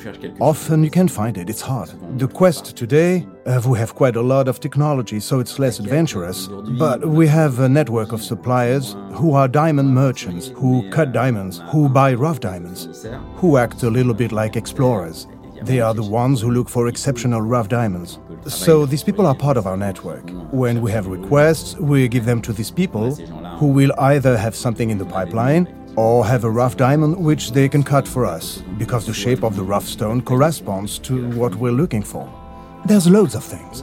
often 0.41 0.83
you 0.83 0.91
can't 0.91 1.11
find 1.11 1.39
it. 1.39 1.49
It's 1.49 1.61
hard. 1.61 1.91
The 2.19 2.29
quest 2.29 2.77
today, 2.77 3.27
uh, 3.47 3.63
we 3.67 3.79
have 3.79 3.95
quite 3.95 4.17
a 4.17 4.23
lot 4.23 4.49
of 4.49 4.61
technology, 4.61 5.21
so 5.21 5.39
it's 5.41 5.59
less 5.59 5.79
adventurous, 5.79 6.49
but 6.79 7.07
we 7.07 7.27
have 7.29 7.61
a 7.61 7.69
network 7.69 8.13
of 8.13 8.23
suppliers 8.23 8.97
who 9.13 9.35
are 9.35 9.49
diamond 9.49 9.95
merchants, 9.95 10.49
who 10.49 10.89
cut 10.91 11.13
diamonds, 11.13 11.63
who 11.71 11.89
buy 11.89 12.15
rough 12.15 12.41
diamonds, 12.41 13.07
who 13.37 13.57
act 13.57 13.83
a 13.83 13.91
little 13.91 14.15
bit 14.15 14.33
like 14.33 14.57
explorers. 14.57 15.27
They 15.63 15.81
are 15.81 15.95
the 15.95 16.03
ones 16.03 16.41
who 16.41 16.51
look 16.51 16.69
for 16.69 16.89
exceptional 16.89 17.41
rough 17.41 17.69
diamonds. 17.69 18.19
So 18.47 18.87
these 18.87 19.03
people 19.03 19.27
are 19.27 19.35
part 19.35 19.57
of 19.57 19.67
our 19.67 19.77
network. 19.77 20.31
When 20.53 20.81
we 20.81 20.91
have 20.93 21.07
requests, 21.07 21.77
we 21.77 22.09
give 22.09 22.25
them 22.25 22.41
to 22.43 22.53
these 22.53 22.71
people 22.71 23.15
who 23.59 23.67
will 23.67 23.93
either 23.99 24.37
have 24.37 24.55
something 24.55 24.91
in 24.91 24.99
the 24.99 25.05
pipeline 25.05 25.67
or 25.97 26.25
have 26.25 26.45
a 26.45 26.51
rough 26.51 26.77
diamond 26.77 27.17
which 27.17 27.53
they 27.53 27.69
can 27.69 27.83
cut 27.83 28.07
for 28.07 28.25
us 28.25 28.63
because 28.79 29.07
the 29.07 29.13
shape 29.13 29.43
of 29.43 29.57
the 29.57 29.63
rough 29.63 29.87
stone 29.87 30.23
corresponds 30.23 30.99
to 31.01 31.29
what 31.33 31.55
we're 31.57 31.73
looking 31.73 32.03
for. 32.03 32.29
There's 32.87 33.09
loads 33.09 33.35
of 33.35 33.43
things. 33.43 33.83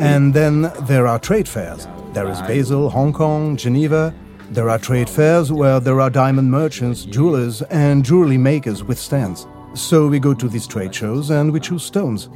And 0.00 0.34
then 0.34 0.72
there 0.82 1.06
are 1.06 1.18
trade 1.20 1.48
fairs. 1.48 1.86
There 2.12 2.28
is 2.28 2.40
Basel, 2.42 2.90
Hong 2.90 3.12
Kong, 3.12 3.56
Geneva. 3.56 4.12
There 4.50 4.68
are 4.68 4.78
trade 4.78 5.08
fairs 5.08 5.52
where 5.52 5.78
there 5.78 6.00
are 6.00 6.10
diamond 6.10 6.50
merchants, 6.50 7.04
jewelers, 7.04 7.62
and 7.62 8.04
jewelry 8.04 8.36
makers 8.36 8.82
with 8.82 8.98
stands. 8.98 9.46
So 9.74 10.06
we 10.06 10.20
go 10.20 10.34
to 10.34 10.48
these 10.48 10.66
trade 10.66 10.94
shows 10.94 11.30
and 11.30 11.52
we 11.52 11.60
choose 11.60 11.84
stones. 11.84 12.28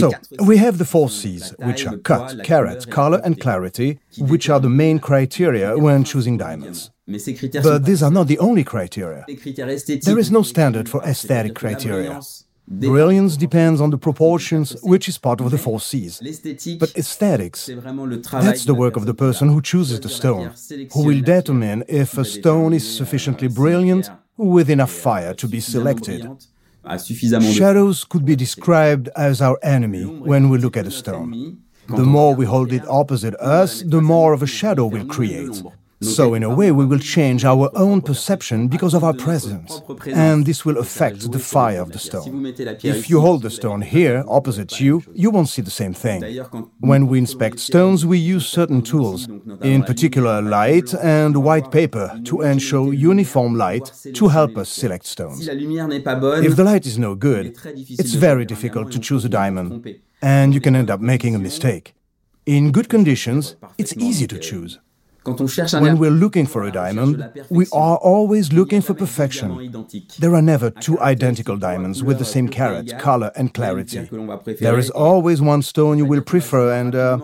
so, 0.00 0.12
we 0.44 0.58
have 0.58 0.76
the 0.76 0.84
four 0.84 1.08
C's, 1.08 1.54
which 1.60 1.86
are 1.86 1.96
cut, 1.98 2.44
carat, 2.44 2.90
color, 2.90 3.20
and 3.24 3.40
clarity, 3.40 3.98
which 4.18 4.50
are 4.50 4.60
the 4.60 4.68
main 4.68 4.98
criteria 4.98 5.78
when 5.78 6.04
choosing 6.04 6.36
diamonds. 6.36 6.90
But 7.06 7.86
these 7.86 8.02
are 8.02 8.10
not 8.10 8.26
the 8.26 8.38
only 8.40 8.62
criteria. 8.64 9.24
There 10.04 10.18
is 10.18 10.30
no 10.30 10.42
standard 10.42 10.88
for 10.88 11.02
aesthetic 11.02 11.54
criteria. 11.54 12.20
Brilliance 12.70 13.36
depends 13.38 13.80
on 13.80 13.88
the 13.90 13.96
proportions, 13.96 14.76
which 14.82 15.08
is 15.08 15.16
part 15.16 15.40
of 15.40 15.50
the 15.50 15.56
four 15.56 15.80
C's. 15.80 16.20
But 16.78 16.94
aesthetics, 16.96 17.66
that's 17.66 18.64
the 18.64 18.74
work 18.74 18.96
of 18.96 19.06
the 19.06 19.14
person 19.14 19.48
who 19.48 19.62
chooses 19.62 20.00
the 20.00 20.10
stone, 20.10 20.52
who 20.92 21.04
will 21.04 21.20
determine 21.22 21.84
if 21.88 22.18
a 22.18 22.24
stone 22.26 22.74
is 22.74 22.84
sufficiently 22.96 23.48
brilliant 23.48 24.10
with 24.36 24.68
enough 24.68 24.92
fire 24.92 25.32
to 25.34 25.48
be 25.48 25.60
selected. 25.60 26.28
Shadows 27.52 28.04
could 28.04 28.24
be 28.26 28.36
described 28.36 29.08
as 29.16 29.40
our 29.40 29.58
enemy 29.62 30.04
when 30.04 30.50
we 30.50 30.58
look 30.58 30.76
at 30.76 30.86
a 30.86 30.90
stone. 30.90 31.58
The 31.88 32.04
more 32.04 32.34
we 32.34 32.44
hold 32.44 32.72
it 32.72 32.86
opposite 32.86 33.34
us, 33.36 33.82
the 33.82 34.02
more 34.02 34.34
of 34.34 34.42
a 34.42 34.46
shadow 34.46 34.84
we'll 34.86 35.06
create. 35.06 35.62
So, 36.00 36.34
in 36.34 36.44
a 36.44 36.54
way, 36.54 36.70
we 36.70 36.86
will 36.86 37.00
change 37.00 37.44
our 37.44 37.70
own 37.74 38.02
perception 38.02 38.68
because 38.68 38.94
of 38.94 39.02
our 39.02 39.14
presence, 39.14 39.82
and 40.06 40.46
this 40.46 40.64
will 40.64 40.78
affect 40.78 41.32
the 41.32 41.40
fire 41.40 41.80
of 41.80 41.90
the 41.90 41.98
stone. 41.98 42.46
If 42.84 43.10
you 43.10 43.20
hold 43.20 43.42
the 43.42 43.50
stone 43.50 43.82
here, 43.82 44.24
opposite 44.28 44.80
you, 44.80 45.02
you 45.12 45.30
won't 45.30 45.48
see 45.48 45.62
the 45.62 45.72
same 45.72 45.94
thing. 45.94 46.22
When 46.78 47.08
we 47.08 47.18
inspect 47.18 47.58
stones, 47.58 48.06
we 48.06 48.18
use 48.18 48.46
certain 48.46 48.82
tools, 48.82 49.28
in 49.60 49.82
particular 49.82 50.40
light 50.40 50.94
and 50.94 51.42
white 51.42 51.72
paper, 51.72 52.20
to 52.26 52.42
ensure 52.42 52.92
uniform 52.94 53.56
light 53.56 53.90
to 54.14 54.28
help 54.28 54.56
us 54.56 54.68
select 54.68 55.04
stones. 55.04 55.48
If 55.48 56.54
the 56.56 56.64
light 56.64 56.86
is 56.86 56.96
no 56.96 57.16
good, 57.16 57.58
it's 57.64 58.14
very 58.14 58.44
difficult 58.44 58.92
to 58.92 59.00
choose 59.00 59.24
a 59.24 59.28
diamond, 59.28 60.00
and 60.22 60.54
you 60.54 60.60
can 60.60 60.76
end 60.76 60.90
up 60.90 61.00
making 61.00 61.34
a 61.34 61.40
mistake. 61.40 61.94
In 62.46 62.70
good 62.70 62.88
conditions, 62.88 63.56
it's 63.78 63.96
easy 63.96 64.28
to 64.28 64.38
choose. 64.38 64.78
When 65.80 65.98
we're 65.98 66.10
looking 66.10 66.46
for 66.46 66.62
a 66.64 66.72
diamond, 66.72 67.30
we 67.50 67.66
are 67.72 67.96
always 67.96 68.52
looking 68.52 68.80
for 68.80 68.94
perfection. 68.94 69.48
There 70.18 70.34
are 70.34 70.42
never 70.42 70.70
two 70.70 70.98
identical 71.00 71.56
diamonds 71.56 72.02
with 72.02 72.18
the 72.18 72.24
same 72.24 72.48
carat, 72.48 72.98
color, 72.98 73.30
and 73.36 73.52
clarity. 73.52 74.08
There 74.60 74.78
is 74.78 74.90
always 74.90 75.40
one 75.40 75.62
stone 75.62 75.98
you 75.98 76.06
will 76.06 76.22
prefer, 76.22 76.72
and 76.72 76.94
uh, 76.94 77.18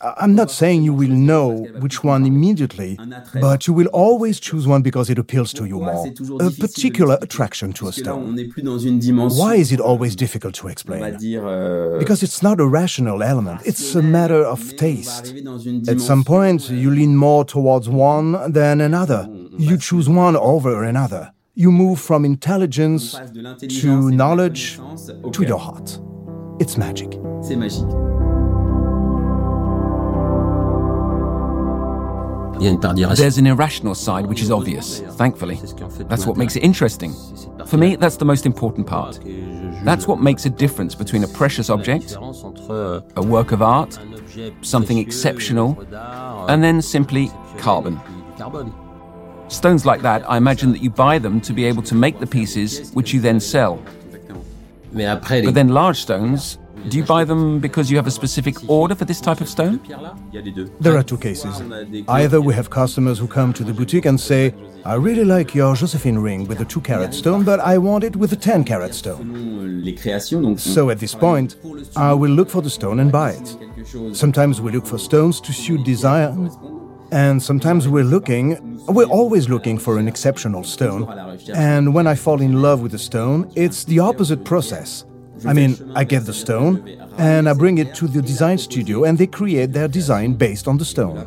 I'm 0.00 0.34
not 0.34 0.50
saying 0.50 0.84
you 0.84 0.94
will 0.94 1.10
know 1.10 1.66
which 1.80 2.04
one 2.04 2.24
immediately, 2.24 2.96
but 3.40 3.66
you 3.66 3.72
will 3.74 3.88
always 3.88 4.38
choose 4.38 4.66
one 4.66 4.80
because 4.82 5.10
it 5.10 5.18
appeals 5.18 5.52
to 5.54 5.64
you 5.64 5.80
more. 5.80 6.06
A 6.40 6.50
particular 6.50 7.18
attraction 7.20 7.72
to 7.74 7.88
a 7.88 7.92
stone. 7.92 8.36
Why 9.36 9.56
is 9.56 9.72
it 9.72 9.80
always 9.80 10.14
difficult 10.14 10.54
to 10.54 10.68
explain? 10.68 11.00
euh, 11.02 11.98
Because 11.98 12.22
it's 12.22 12.42
not 12.42 12.60
a 12.60 12.66
rational 12.66 13.22
element, 13.22 13.60
it's 13.64 13.94
a 13.96 14.02
matter 14.02 14.44
of 14.44 14.60
taste. 14.76 15.34
At 15.88 16.00
some 16.00 16.22
point, 16.24 16.70
you 16.70 16.90
lean 16.90 17.16
more 17.16 17.44
towards 17.44 17.88
one 17.88 18.52
than 18.52 18.80
another. 18.80 19.28
You 19.58 19.76
choose 19.78 20.08
one 20.08 20.36
over 20.36 20.84
another. 20.84 21.32
You 21.56 21.72
move 21.72 21.98
from 22.00 22.24
intelligence 22.24 23.18
to 23.82 24.10
knowledge 24.12 24.78
to 25.32 25.42
your 25.42 25.58
heart. 25.58 25.98
It's 26.60 26.76
magic. 26.76 27.18
There's 33.16 33.38
an 33.38 33.46
irrational 33.46 33.94
side 33.94 34.26
which 34.26 34.42
is 34.42 34.50
obvious, 34.50 35.00
thankfully. 35.00 35.60
That's 36.08 36.26
what 36.26 36.36
makes 36.36 36.56
it 36.56 36.62
interesting. 36.62 37.14
For 37.66 37.76
me, 37.76 37.96
that's 37.96 38.16
the 38.16 38.24
most 38.24 38.46
important 38.46 38.86
part. 38.86 39.20
That's 39.84 40.06
what 40.08 40.20
makes 40.20 40.44
a 40.46 40.50
difference 40.50 40.94
between 40.94 41.24
a 41.24 41.28
precious 41.28 41.70
object, 41.70 42.16
a 42.18 43.22
work 43.22 43.52
of 43.52 43.62
art, 43.62 43.98
something 44.62 44.98
exceptional, 44.98 45.78
and 46.48 46.62
then 46.62 46.82
simply 46.82 47.30
carbon. 47.58 48.00
Stones 49.48 49.86
like 49.86 50.02
that, 50.02 50.28
I 50.28 50.36
imagine 50.36 50.72
that 50.72 50.82
you 50.82 50.90
buy 50.90 51.18
them 51.18 51.40
to 51.42 51.52
be 51.52 51.64
able 51.64 51.82
to 51.84 51.94
make 51.94 52.18
the 52.18 52.26
pieces 52.26 52.90
which 52.92 53.14
you 53.14 53.20
then 53.20 53.40
sell. 53.40 53.82
But 54.92 55.54
then 55.54 55.68
large 55.68 55.98
stones, 55.98 56.58
do 56.88 56.96
you 56.96 57.04
buy 57.04 57.24
them 57.24 57.58
because 57.58 57.90
you 57.90 57.96
have 57.96 58.06
a 58.06 58.10
specific 58.10 58.68
order 58.68 58.94
for 58.94 59.04
this 59.04 59.20
type 59.20 59.40
of 59.40 59.48
stone? 59.48 59.80
There 60.80 60.96
are 60.96 61.02
two 61.02 61.18
cases. 61.18 61.62
Either 62.08 62.40
we 62.40 62.54
have 62.54 62.70
customers 62.70 63.18
who 63.18 63.26
come 63.26 63.52
to 63.54 63.64
the 63.64 63.72
boutique 63.72 64.06
and 64.06 64.20
say, 64.20 64.54
I 64.84 64.94
really 64.94 65.24
like 65.24 65.54
your 65.54 65.74
Josephine 65.74 66.18
ring 66.18 66.46
with 66.46 66.60
a 66.60 66.64
2 66.64 66.80
carat 66.80 67.12
stone, 67.12 67.44
but 67.44 67.60
I 67.60 67.78
want 67.78 68.04
it 68.04 68.16
with 68.16 68.32
a 68.32 68.36
10 68.36 68.64
carat 68.64 68.94
stone. 68.94 69.94
So 70.56 70.90
at 70.90 70.98
this 71.00 71.14
point, 71.14 71.56
I 71.96 72.12
will 72.12 72.30
look 72.30 72.48
for 72.48 72.62
the 72.62 72.70
stone 72.70 73.00
and 73.00 73.10
buy 73.10 73.32
it. 73.32 74.16
Sometimes 74.16 74.60
we 74.60 74.72
look 74.72 74.86
for 74.86 74.98
stones 74.98 75.40
to 75.40 75.52
suit 75.52 75.84
desire, 75.84 76.34
and 77.10 77.42
sometimes 77.42 77.88
we're 77.88 78.04
looking, 78.04 78.78
we're 78.86 79.06
always 79.06 79.48
looking 79.48 79.78
for 79.78 79.98
an 79.98 80.08
exceptional 80.08 80.62
stone. 80.62 81.08
And 81.54 81.92
when 81.94 82.06
I 82.06 82.14
fall 82.14 82.40
in 82.40 82.62
love 82.62 82.80
with 82.80 82.94
a 82.94 82.98
stone, 82.98 83.50
it's 83.56 83.84
the 83.84 83.98
opposite 83.98 84.44
process. 84.44 85.04
I 85.46 85.52
mean, 85.52 85.76
I 85.94 86.04
get 86.04 86.24
the 86.26 86.32
stone 86.32 86.82
and 87.18 87.48
I 87.48 87.52
bring 87.52 87.78
it 87.78 87.94
to 87.96 88.08
the 88.08 88.22
design 88.22 88.58
studio 88.58 89.04
and 89.04 89.18
they 89.18 89.26
create 89.26 89.72
their 89.72 89.88
design 89.88 90.34
based 90.34 90.66
on 90.66 90.78
the 90.78 90.84
stone. 90.84 91.26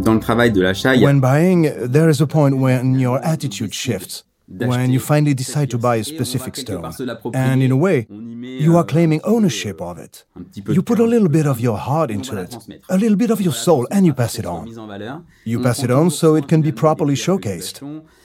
Dans 0.00 0.14
le 0.14 0.20
travail 0.20 0.52
de 0.52 0.60
l'achat, 0.62 0.94
il 0.94 1.00
y 1.00 1.04
a 1.04 1.06
When 1.06 1.20
buying, 1.20 1.72
there 1.90 2.08
is 2.08 2.20
a 2.20 2.26
point 2.26 2.56
when 2.56 2.98
your 2.98 3.20
attitude 3.24 3.74
shifts. 3.74 4.24
When 4.48 4.90
you 4.90 5.00
finally 5.00 5.34
decide 5.34 5.70
to 5.70 5.78
buy 5.78 5.96
a 5.96 6.04
specific 6.04 6.56
stone. 6.56 6.90
And 7.34 7.62
in 7.62 7.70
a 7.70 7.76
way, 7.76 8.06
you 8.08 8.76
are 8.76 8.84
claiming 8.84 9.20
ownership 9.24 9.80
of 9.80 9.98
it. 9.98 10.24
You 10.66 10.82
put 10.82 10.98
a 10.98 11.04
little 11.04 11.28
bit 11.28 11.46
of 11.46 11.60
your 11.60 11.76
heart 11.76 12.10
into 12.10 12.36
it, 12.36 12.56
a 12.88 12.96
little 12.96 13.16
bit 13.16 13.30
of 13.30 13.40
your 13.40 13.52
soul, 13.52 13.86
and 13.90 14.06
you 14.06 14.14
pass 14.14 14.38
it 14.38 14.46
on. 14.46 15.26
You 15.44 15.60
pass 15.60 15.82
it 15.82 15.90
on 15.90 16.10
so 16.10 16.34
it 16.34 16.48
can 16.48 16.62
be 16.62 16.72
properly 16.72 17.14
showcased. 17.14 17.82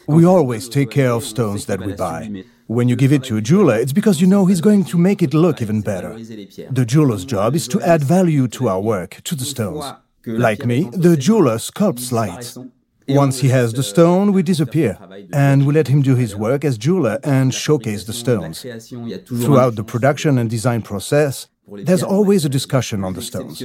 We 0.08 0.26
always 0.26 0.70
take 0.70 0.92
care 0.92 1.12
of 1.12 1.24
stones 1.24 1.66
that 1.66 1.80
we 1.80 1.94
buy. 1.94 2.44
When 2.68 2.88
you 2.88 2.96
give 2.96 3.12
it 3.12 3.24
to 3.26 3.38
a 3.38 3.42
jeweler, 3.42 3.76
it's 3.76 3.94
because 3.94 4.22
you 4.22 4.28
know 4.28 4.46
he's 4.46 4.62
going 4.62 4.86
to 4.86 4.98
make 4.98 5.22
it 5.22 5.34
look 5.34 5.62
even 5.62 5.82
better. 5.82 6.14
The 6.72 6.86
jeweler's 6.86 7.26
job 7.26 7.56
is 7.56 7.68
to 7.68 7.82
add 7.82 8.02
value 8.04 8.48
to 8.50 8.70
our 8.70 8.80
work, 8.80 9.22
to 9.26 9.36
the 9.36 9.46
stones. 9.46 9.94
Like 10.26 10.66
me, 10.66 10.90
the 10.94 11.18
jeweler 11.18 11.58
sculpts 11.58 12.14
light. 12.14 12.56
Once 13.10 13.40
he 13.40 13.50
has 13.50 13.74
the 13.74 13.84
stone, 13.84 14.32
we 14.34 14.44
disappear, 14.44 14.98
and 15.34 15.66
we 15.66 15.74
let 15.74 15.88
him 15.88 16.02
do 16.02 16.16
his 16.16 16.36
work 16.36 16.64
as 16.64 16.78
jeweler 16.78 17.20
and 17.24 17.54
showcase 17.54 18.04
the 18.06 18.14
stones. 18.14 18.62
Throughout 18.62 19.76
the 19.76 19.84
production 19.84 20.38
and 20.38 20.50
design 20.50 20.82
process, 20.82 21.48
there's 21.68 22.04
always 22.04 22.46
a 22.46 22.50
discussion 22.50 23.04
on 23.04 23.14
the 23.14 23.22
stones. 23.22 23.62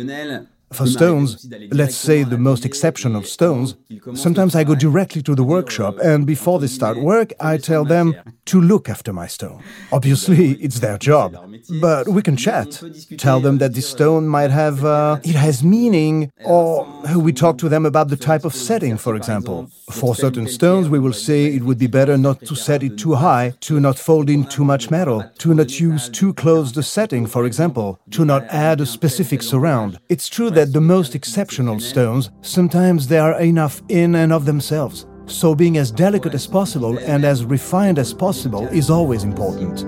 For 0.73 0.87
stones, 0.87 1.49
let's 1.71 1.97
say 1.97 2.23
the 2.25 2.37
most 2.37 2.65
exceptional 2.65 3.23
stones, 3.23 3.75
sometimes 4.15 4.55
I 4.55 4.65
go 4.65 4.75
directly 4.75 5.23
to 5.23 5.35
the 5.35 5.43
workshop 5.43 5.97
and 6.03 6.27
before 6.27 6.59
they 6.59 6.67
start 6.67 6.99
work, 6.99 7.33
I 7.41 7.57
tell 7.57 7.85
them 7.85 8.15
to 8.47 8.61
look 8.61 8.89
after 8.89 9.13
my 9.13 9.27
stone. 9.27 9.63
Obviously, 9.93 10.53
it's 10.53 10.81
their 10.81 10.99
job, 10.99 11.37
but 11.81 12.09
we 12.09 12.23
can 12.23 12.37
chat. 12.37 12.83
Tell 13.17 13.41
them 13.41 13.59
that 13.59 13.75
this 13.75 13.89
stone 13.89 14.29
might 14.29 14.51
have, 14.51 14.85
uh, 14.85 15.21
it 15.25 15.35
has 15.35 15.65
meaning, 15.65 16.31
or 16.45 16.87
we 17.17 17.33
talk 17.33 17.59
to 17.59 17.69
them 17.69 17.87
about 17.87 18.09
the 18.09 18.17
type 18.17 18.45
of 18.45 18.55
setting, 18.55 18.99
for 18.99 19.17
example. 19.17 19.71
For 19.91 20.15
certain 20.15 20.47
stones, 20.49 20.89
we 20.89 20.99
will 20.99 21.13
say 21.15 21.47
it 21.47 21.63
would 21.63 21.79
be 21.79 21.87
better 21.87 22.17
not 22.19 22.41
to 22.43 22.55
set 22.55 22.83
it 22.83 22.99
too 22.99 23.15
high, 23.15 23.55
to 23.61 23.81
not 23.81 23.99
fold 23.99 24.29
in 24.29 24.45
too 24.45 24.65
much 24.65 24.91
metal, 24.91 25.25
to 25.39 25.55
not 25.55 25.81
use 25.81 26.09
too 26.09 26.35
close 26.35 26.73
the 26.73 26.83
setting, 26.83 27.27
for 27.27 27.47
example, 27.47 27.99
to 28.11 28.25
not 28.25 28.45
add 28.51 28.81
a 28.81 28.87
specific 28.87 29.43
surround. 29.43 29.99
It's 30.09 30.29
true 30.29 30.51
that 30.59 30.73
the 30.73 30.81
most 30.81 31.15
exceptional 31.15 31.79
stones, 31.79 32.31
sometimes 32.43 33.07
they 33.07 33.17
are 33.17 33.41
enough 33.41 33.81
in 33.91 34.17
and 34.17 34.33
of 34.33 34.45
themselves. 34.45 35.07
So 35.27 35.55
being 35.55 35.77
as 35.79 35.93
delicate 35.93 36.35
as 36.35 36.49
possible 36.49 36.99
and 36.99 37.25
as 37.25 37.45
refined 37.45 37.97
as 37.97 38.13
possible 38.13 38.67
is 38.73 38.91
always 38.91 39.23
important. 39.23 39.85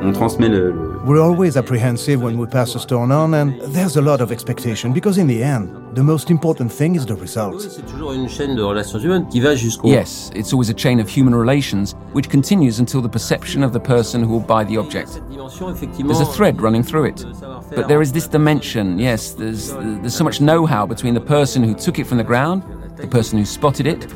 On 0.00 0.12
transmet 0.14 0.48
le 0.48 0.91
We're 1.04 1.20
always 1.20 1.56
apprehensive 1.56 2.22
when 2.22 2.38
we 2.38 2.46
pass 2.46 2.76
a 2.76 2.78
stone 2.78 3.10
on, 3.10 3.34
and 3.34 3.60
there's 3.74 3.96
a 3.96 4.00
lot 4.00 4.20
of 4.20 4.30
expectation 4.30 4.92
because, 4.92 5.18
in 5.18 5.26
the 5.26 5.42
end, 5.42 5.96
the 5.96 6.02
most 6.02 6.30
important 6.30 6.70
thing 6.70 6.94
is 6.94 7.04
the 7.04 7.16
result. 7.16 7.60
C'est 7.60 7.84
toujours 7.84 8.12
une 8.12 8.28
chaîne 8.28 8.54
de 8.54 8.62
relations 8.62 9.00
humaines 9.00 9.26
qui 9.28 9.40
va 9.40 9.56
jusqu'au. 9.56 9.88
Yes, 9.88 10.30
it's 10.32 10.52
always 10.52 10.70
a 10.70 10.74
chain 10.74 11.00
of 11.00 11.08
human 11.08 11.34
relations 11.34 11.96
which 12.12 12.28
continues 12.30 12.78
until 12.78 13.02
the 13.02 13.08
perception 13.08 13.64
of 13.64 13.72
the 13.72 13.80
person 13.80 14.22
who 14.22 14.28
will 14.28 14.46
buy 14.46 14.64
the 14.64 14.78
object. 14.78 15.08
Cette 15.08 15.28
dimension, 15.28 15.70
effectivement, 15.70 16.14
There's 16.14 16.20
a 16.20 16.32
thread 16.32 16.62
running 16.62 16.84
through 16.84 17.06
it. 17.06 17.24
Euh, 17.24 17.60
but 17.74 17.88
there 17.88 18.00
is 18.00 18.12
this 18.12 18.28
euh, 18.28 18.38
dimension, 18.38 18.96
yes, 18.96 19.32
there's, 19.32 19.72
there's 19.72 20.14
so 20.14 20.22
much 20.22 20.40
know 20.40 20.66
how 20.66 20.86
between 20.86 21.14
the 21.14 21.20
person 21.20 21.64
who 21.64 21.74
took 21.74 21.98
it 21.98 22.06
from 22.06 22.18
the 22.18 22.24
ground, 22.24 22.62
the 22.96 23.08
person 23.08 23.40
who 23.40 23.44
spotted 23.44 23.88
it, 23.88 24.06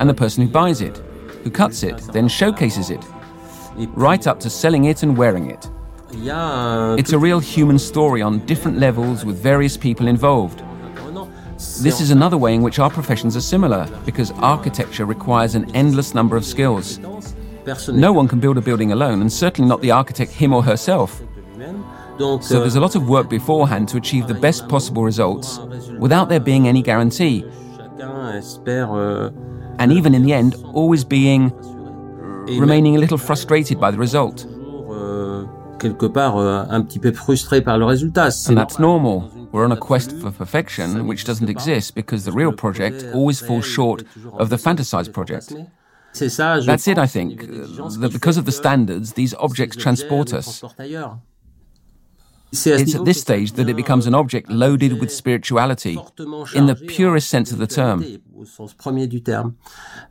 and 0.00 0.10
the 0.10 0.14
person 0.14 0.44
who 0.44 0.50
buys 0.50 0.80
it, 0.80 1.00
who 1.44 1.50
cuts 1.50 1.84
it, 1.84 1.98
then 2.12 2.26
showcases 2.26 2.90
it, 2.90 3.04
right 3.94 4.26
up 4.26 4.40
to 4.40 4.50
selling 4.50 4.86
it 4.86 5.04
and 5.04 5.16
wearing 5.16 5.50
it. 5.52 5.70
Il 6.12 6.24
y 6.24 6.30
a 6.30 6.38
un 6.38 6.98
It's 6.98 7.12
a 7.12 7.18
real 7.18 7.40
human 7.40 7.78
story 7.78 8.22
on 8.22 8.38
different 8.46 8.78
levels 8.78 9.24
with 9.24 9.42
various 9.42 9.76
people 9.76 10.08
involved. 10.08 10.62
This 11.82 12.00
is 12.00 12.10
another 12.10 12.36
way 12.36 12.54
in 12.54 12.62
which 12.62 12.78
our 12.78 12.90
professions 12.90 13.34
are 13.36 13.40
similar, 13.40 13.88
because 14.04 14.30
architecture 14.42 15.06
requires 15.06 15.54
an 15.54 15.74
endless 15.74 16.14
number 16.14 16.36
of 16.36 16.44
skills. 16.44 16.98
No 17.88 18.12
one 18.12 18.28
can 18.28 18.40
build 18.40 18.58
a 18.58 18.60
building 18.60 18.92
alone, 18.92 19.20
and 19.22 19.32
certainly 19.32 19.68
not 19.68 19.80
the 19.80 19.90
architect 19.90 20.32
him 20.32 20.52
or 20.52 20.62
herself. 20.62 21.22
So 22.18 22.60
there's 22.60 22.76
a 22.76 22.80
lot 22.80 22.94
of 22.94 23.08
work 23.08 23.28
beforehand 23.28 23.88
to 23.88 23.96
achieve 23.96 24.26
the 24.26 24.34
best 24.34 24.68
possible 24.68 25.02
results 25.02 25.58
without 25.98 26.28
there 26.28 26.40
being 26.40 26.68
any 26.68 26.82
guarantee, 26.82 27.44
euh, 27.98 29.30
and 29.78 29.92
even 29.92 30.14
in 30.14 30.22
the 30.22 30.32
end, 30.32 30.54
always 30.72 31.04
being 31.04 31.52
remaining 32.58 32.96
a 32.96 32.98
little 32.98 33.18
frustrated 33.18 33.80
by 33.80 33.90
the 33.90 33.98
result. 33.98 34.46
Quelque 35.78 36.06
part 36.06 36.36
euh, 36.36 36.64
un 36.68 36.82
petit 36.82 36.98
peu 36.98 37.12
frustré 37.12 37.60
par 37.60 37.78
le 37.78 37.84
résultat. 37.84 38.28
And 38.48 38.54
that's 38.54 38.78
normal. 38.78 39.30
We're 39.52 39.66
on 39.66 39.72
a 39.72 39.76
quest 39.76 40.12
for 40.20 40.30
perfection, 40.30 41.06
which 41.06 41.24
doesn't 41.24 41.48
exist 41.48 41.94
because 41.94 42.24
the 42.24 42.32
real 42.32 42.52
project 42.52 43.04
always 43.14 43.40
falls 43.40 43.64
short 43.64 44.04
of 44.38 44.48
the 44.50 44.58
fantasized 44.58 45.12
project. 45.12 45.54
C'est 46.12 46.30
ça, 46.30 46.60
je 46.60 46.66
That's 46.66 46.86
it, 46.86 46.98
I 46.98 47.06
think, 47.06 47.46
that 48.00 48.10
because 48.10 48.38
of 48.38 48.46
the 48.46 48.52
standards, 48.52 49.12
these 49.14 49.34
objects 49.38 49.76
transport 49.76 50.32
us. 50.32 50.60
transportent 50.60 50.80
ailleurs. 50.80 51.18
C'est 52.45 52.45
à 52.45 52.45
ce 52.45 52.45
It's 52.64 52.94
at 52.94 53.04
this 53.04 53.20
stage 53.20 53.52
that 53.52 53.68
it 53.68 53.76
becomes 53.76 54.06
an 54.06 54.14
object 54.14 54.50
loaded 54.50 55.00
with 55.00 55.10
spirituality, 55.10 55.98
in 56.54 56.66
the 56.66 56.74
purest 56.74 57.28
sense 57.28 57.52
of 57.52 57.58
the 57.58 57.66
term. 57.66 58.02
spiritualité, 58.02 58.22
Au 58.38 58.44
sens 58.44 58.74
premier 58.74 59.06
du 59.06 59.22
terme. 59.22 59.54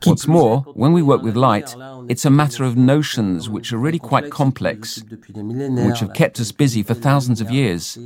Qui 0.02 0.10
What's 0.10 0.26
more, 0.26 0.64
when 0.74 0.92
we 0.92 1.00
work 1.00 1.22
with 1.22 1.36
light, 1.36 1.72
lumière, 1.74 1.78
là, 1.78 1.96
on 1.96 2.06
it's 2.08 2.26
a 2.26 2.30
matter 2.30 2.64
of 2.64 2.76
notions 2.76 3.48
which 3.48 3.72
are 3.72 3.78
really 3.78 4.00
quite 4.00 4.30
complex, 4.30 5.02
depuis 5.08 5.32
des 5.32 5.42
millénaires, 5.42 5.86
which 5.86 6.00
have 6.00 6.12
kept 6.12 6.40
us 6.40 6.52
busy 6.52 6.82
for 6.82 6.94
thousands 6.94 7.40
of 7.40 7.50
years. 7.50 7.96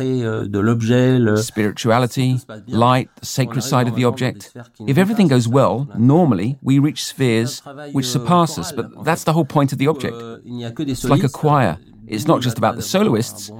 Euh, 0.00 0.48
le 0.50 1.36
Spirituality, 1.36 2.36
light, 2.66 3.08
the 3.20 3.26
sacred 3.26 3.62
side 3.62 3.86
of 3.88 3.94
the 3.94 4.04
object. 4.04 4.52
If 4.86 4.98
everything 4.98 5.28
goes 5.28 5.46
well, 5.46 5.86
normally 5.96 6.56
we 6.62 6.78
reach 6.78 7.04
spheres 7.04 7.62
which 7.92 8.06
surpass 8.06 8.58
us, 8.58 8.72
but 8.72 9.04
that's 9.04 9.24
the 9.24 9.32
whole 9.32 9.46
point 9.46 9.72
of 9.72 9.78
the 9.78 9.86
object. 9.86 10.14
Euh, 10.14 10.38
il 10.44 10.56
n'y 10.56 10.64
a 10.64 10.72
que 10.72 10.82
des 10.82 10.92
It's 10.92 11.04
like 11.04 11.24
a 11.24 11.28
choir. 11.28 11.78
It's 12.06 12.26
not 12.26 12.40
just 12.42 12.58
about 12.58 12.76
the 12.76 12.82
soloists. 12.82 13.50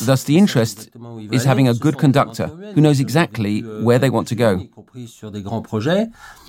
Thus, 0.00 0.24
the 0.24 0.38
interest 0.38 0.90
is 1.30 1.44
having 1.44 1.68
a 1.68 1.74
good 1.74 1.98
conductor 1.98 2.46
who 2.46 2.80
knows 2.80 3.00
exactly 3.00 3.60
where 3.60 3.98
they 3.98 4.10
want 4.10 4.28
to 4.28 4.34
go. 4.34 4.68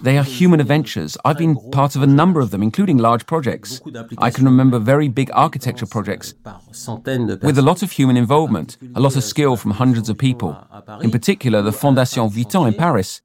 They 0.02 0.18
are 0.18 0.24
human 0.24 0.60
adventures. 0.60 1.18
I've 1.26 1.38
been 1.38 1.56
part 1.72 1.96
of 1.96 2.02
a 2.04 2.08
number 2.08 2.40
of 2.42 2.52
them, 2.52 2.62
including 2.62 2.98
large 2.98 3.26
projects. 3.26 3.82
I 4.18 4.30
can 4.30 4.46
remember 4.46 4.80
very 4.80 5.08
big 5.08 5.30
architecture 5.34 5.86
projects 5.86 6.34
with 7.42 7.58
a 7.58 7.64
lot 7.64 7.84
of 7.84 7.92
human 7.92 8.18
involvement, 8.18 8.78
a 8.96 9.00
lot 9.00 9.16
of 9.16 9.24
skill 9.24 9.56
from 9.56 9.72
hundreds 9.72 10.10
of 10.10 10.18
people. 10.18 10.58
In 11.02 11.12
particular, 11.12 11.62
the 11.62 11.72
Fondation 11.72 12.30
Vuitton 12.32 12.68
in 12.68 12.74
Paris, 12.74 13.22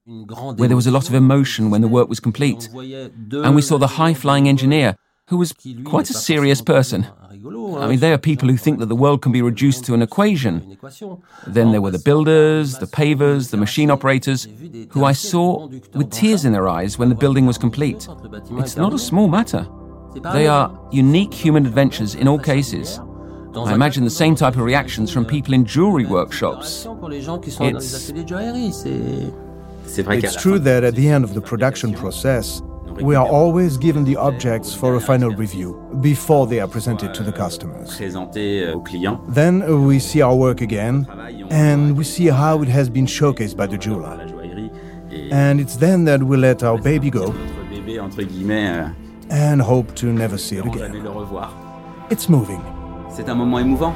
where 0.57 0.69
there 0.69 0.77
was 0.77 0.87
a 0.87 0.91
lot 0.91 1.09
of 1.09 1.15
emotion 1.15 1.71
when 1.71 1.81
the 1.81 1.89
work 1.89 2.09
was 2.09 2.21
complete. 2.21 2.69
And 2.73 3.55
we 3.55 3.63
saw 3.63 3.79
the 3.79 3.95
high 3.99 4.15
flying 4.15 4.49
engineer, 4.49 4.97
who 5.31 5.37
was 5.39 5.53
quite 5.85 6.11
a 6.11 6.15
serious 6.15 6.63
person. 6.63 7.05
un 7.05 7.29
rigolo, 7.31 7.77
hein. 7.79 7.83
I 7.85 7.89
mean, 7.89 8.01
they 8.01 8.11
are 8.13 8.19
people 8.19 8.49
who 8.49 8.57
think 8.57 8.79
that 8.79 8.89
the 8.89 8.97
world 8.97 9.21
can 9.21 9.31
be 9.33 9.43
reduced 9.43 9.85
to 9.87 9.95
an 9.95 10.03
equation. 10.03 10.63
Then 11.47 11.71
there 11.71 11.81
were 11.81 11.91
the 11.91 12.03
builders, 12.03 12.79
the 12.79 12.87
pavers, 12.87 13.51
the 13.51 13.57
machine 13.57 13.91
operators, 13.91 14.49
who 14.91 15.05
I 15.05 15.13
saw 15.13 15.69
with 15.95 16.11
tears 16.11 16.45
in 16.45 16.53
their 16.53 16.69
eyes 16.69 16.99
when 16.99 17.09
the 17.09 17.15
building 17.15 17.47
was 17.47 17.59
complete. 17.59 18.09
It's 18.59 18.77
not 18.77 18.93
a 18.95 18.99
small 18.99 19.29
matter. 19.29 19.67
They 20.33 20.47
are 20.49 20.71
unique 20.91 21.35
human 21.35 21.67
adventures 21.67 22.15
in 22.15 22.27
all 22.27 22.39
cases. 22.39 22.99
I 23.57 23.75
imagine 23.75 24.05
the 24.05 24.11
same 24.11 24.35
type 24.35 24.57
of 24.57 24.63
reactions 24.63 25.11
from 25.11 25.25
people 25.25 25.53
in 25.55 25.65
jewelry 25.65 26.07
workshops. 26.07 26.85
Pour 26.85 27.09
les 27.11 27.21
gens 27.23 27.39
qui 27.41 27.51
sont 27.51 27.65
dans 27.65 27.79
les 27.79 27.85
It's- 27.85 28.09
ateliers 28.09 28.23
de 28.25 28.29
joaillerie, 28.29 28.73
c'est 28.73 29.33
C'est 29.87 30.03
vrai 30.03 30.19
qu'à 30.21 30.29
It's 30.29 30.37
true 30.37 30.59
that 30.61 30.85
at 30.85 30.93
the 30.93 31.09
end 31.09 31.25
of 31.25 31.35
the 31.35 31.41
production 31.41 31.93
process, 31.93 32.63
we 33.03 33.15
are 33.17 33.27
always 33.27 33.77
given 33.79 34.05
the 34.05 34.17
objects 34.17 34.75
for 34.75 34.97
a 34.97 35.01
final 35.01 35.31
review 35.31 35.75
before 36.01 36.47
they 36.47 36.61
are 36.61 36.69
presented 36.69 37.13
to 37.15 37.23
the 37.23 37.33
customers. 37.33 37.89
euh, 38.65 38.75
aux 38.75 38.81
clients, 38.81 39.21
Then 39.33 39.63
uh, 39.63 39.77
we 39.77 39.99
see 40.01 40.23
our 40.23 40.35
work 40.37 40.61
again 40.61 41.07
and 41.51 41.97
we 41.97 42.05
see 42.05 42.29
how 42.29 42.63
it 42.63 42.69
has 42.69 42.89
been 42.91 43.07
showcased 43.07 43.57
by 43.57 43.67
the 43.67 43.77
jeweler. 43.79 44.17
la 44.17 44.27
joaillerie, 44.27 44.71
et 45.13 45.33
And 45.33 45.61
it's 45.61 45.77
then 45.79 46.05
that 46.07 46.23
we 46.23 46.37
let 46.37 46.63
our 46.63 46.79
baby 46.81 47.11
go 47.11 47.27
notre 47.33 47.69
bébé, 47.71 48.01
entre 48.01 48.23
guillemets, 48.23 48.69
euh, 48.69 48.89
and 49.31 49.61
hope 49.63 49.95
to 49.95 50.07
never 50.07 50.39
see 50.39 50.57
it 50.57 50.67
again. 50.67 50.93
It's 52.11 52.29
moving. 52.29 52.61
C'est 53.11 53.29
un 53.29 53.35
moment 53.35 53.59
émouvant. 53.59 53.93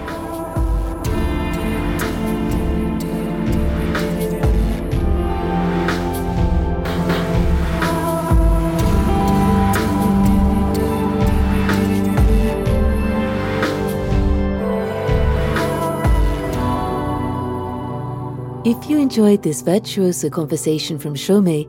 If 18.83 18.91
you 18.91 18.99
enjoyed 18.99 19.45
this 19.45 19.63
virtuoso 19.63 20.29
conversation 20.29 20.99
from 20.99 21.15
Chaumet, 21.15 21.69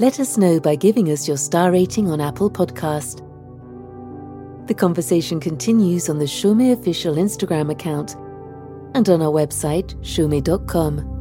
let 0.00 0.18
us 0.18 0.38
know 0.38 0.58
by 0.60 0.76
giving 0.76 1.10
us 1.10 1.28
your 1.28 1.36
star 1.36 1.70
rating 1.70 2.10
on 2.10 2.22
Apple 2.22 2.50
Podcast. 2.50 3.18
The 4.66 4.72
conversation 4.72 5.40
continues 5.40 6.08
on 6.08 6.18
the 6.18 6.24
Chaumet 6.24 6.72
official 6.72 7.16
Instagram 7.16 7.70
account 7.70 8.16
and 8.94 9.06
on 9.10 9.20
our 9.20 9.30
website, 9.30 9.94
chaumet.com. 10.00 11.11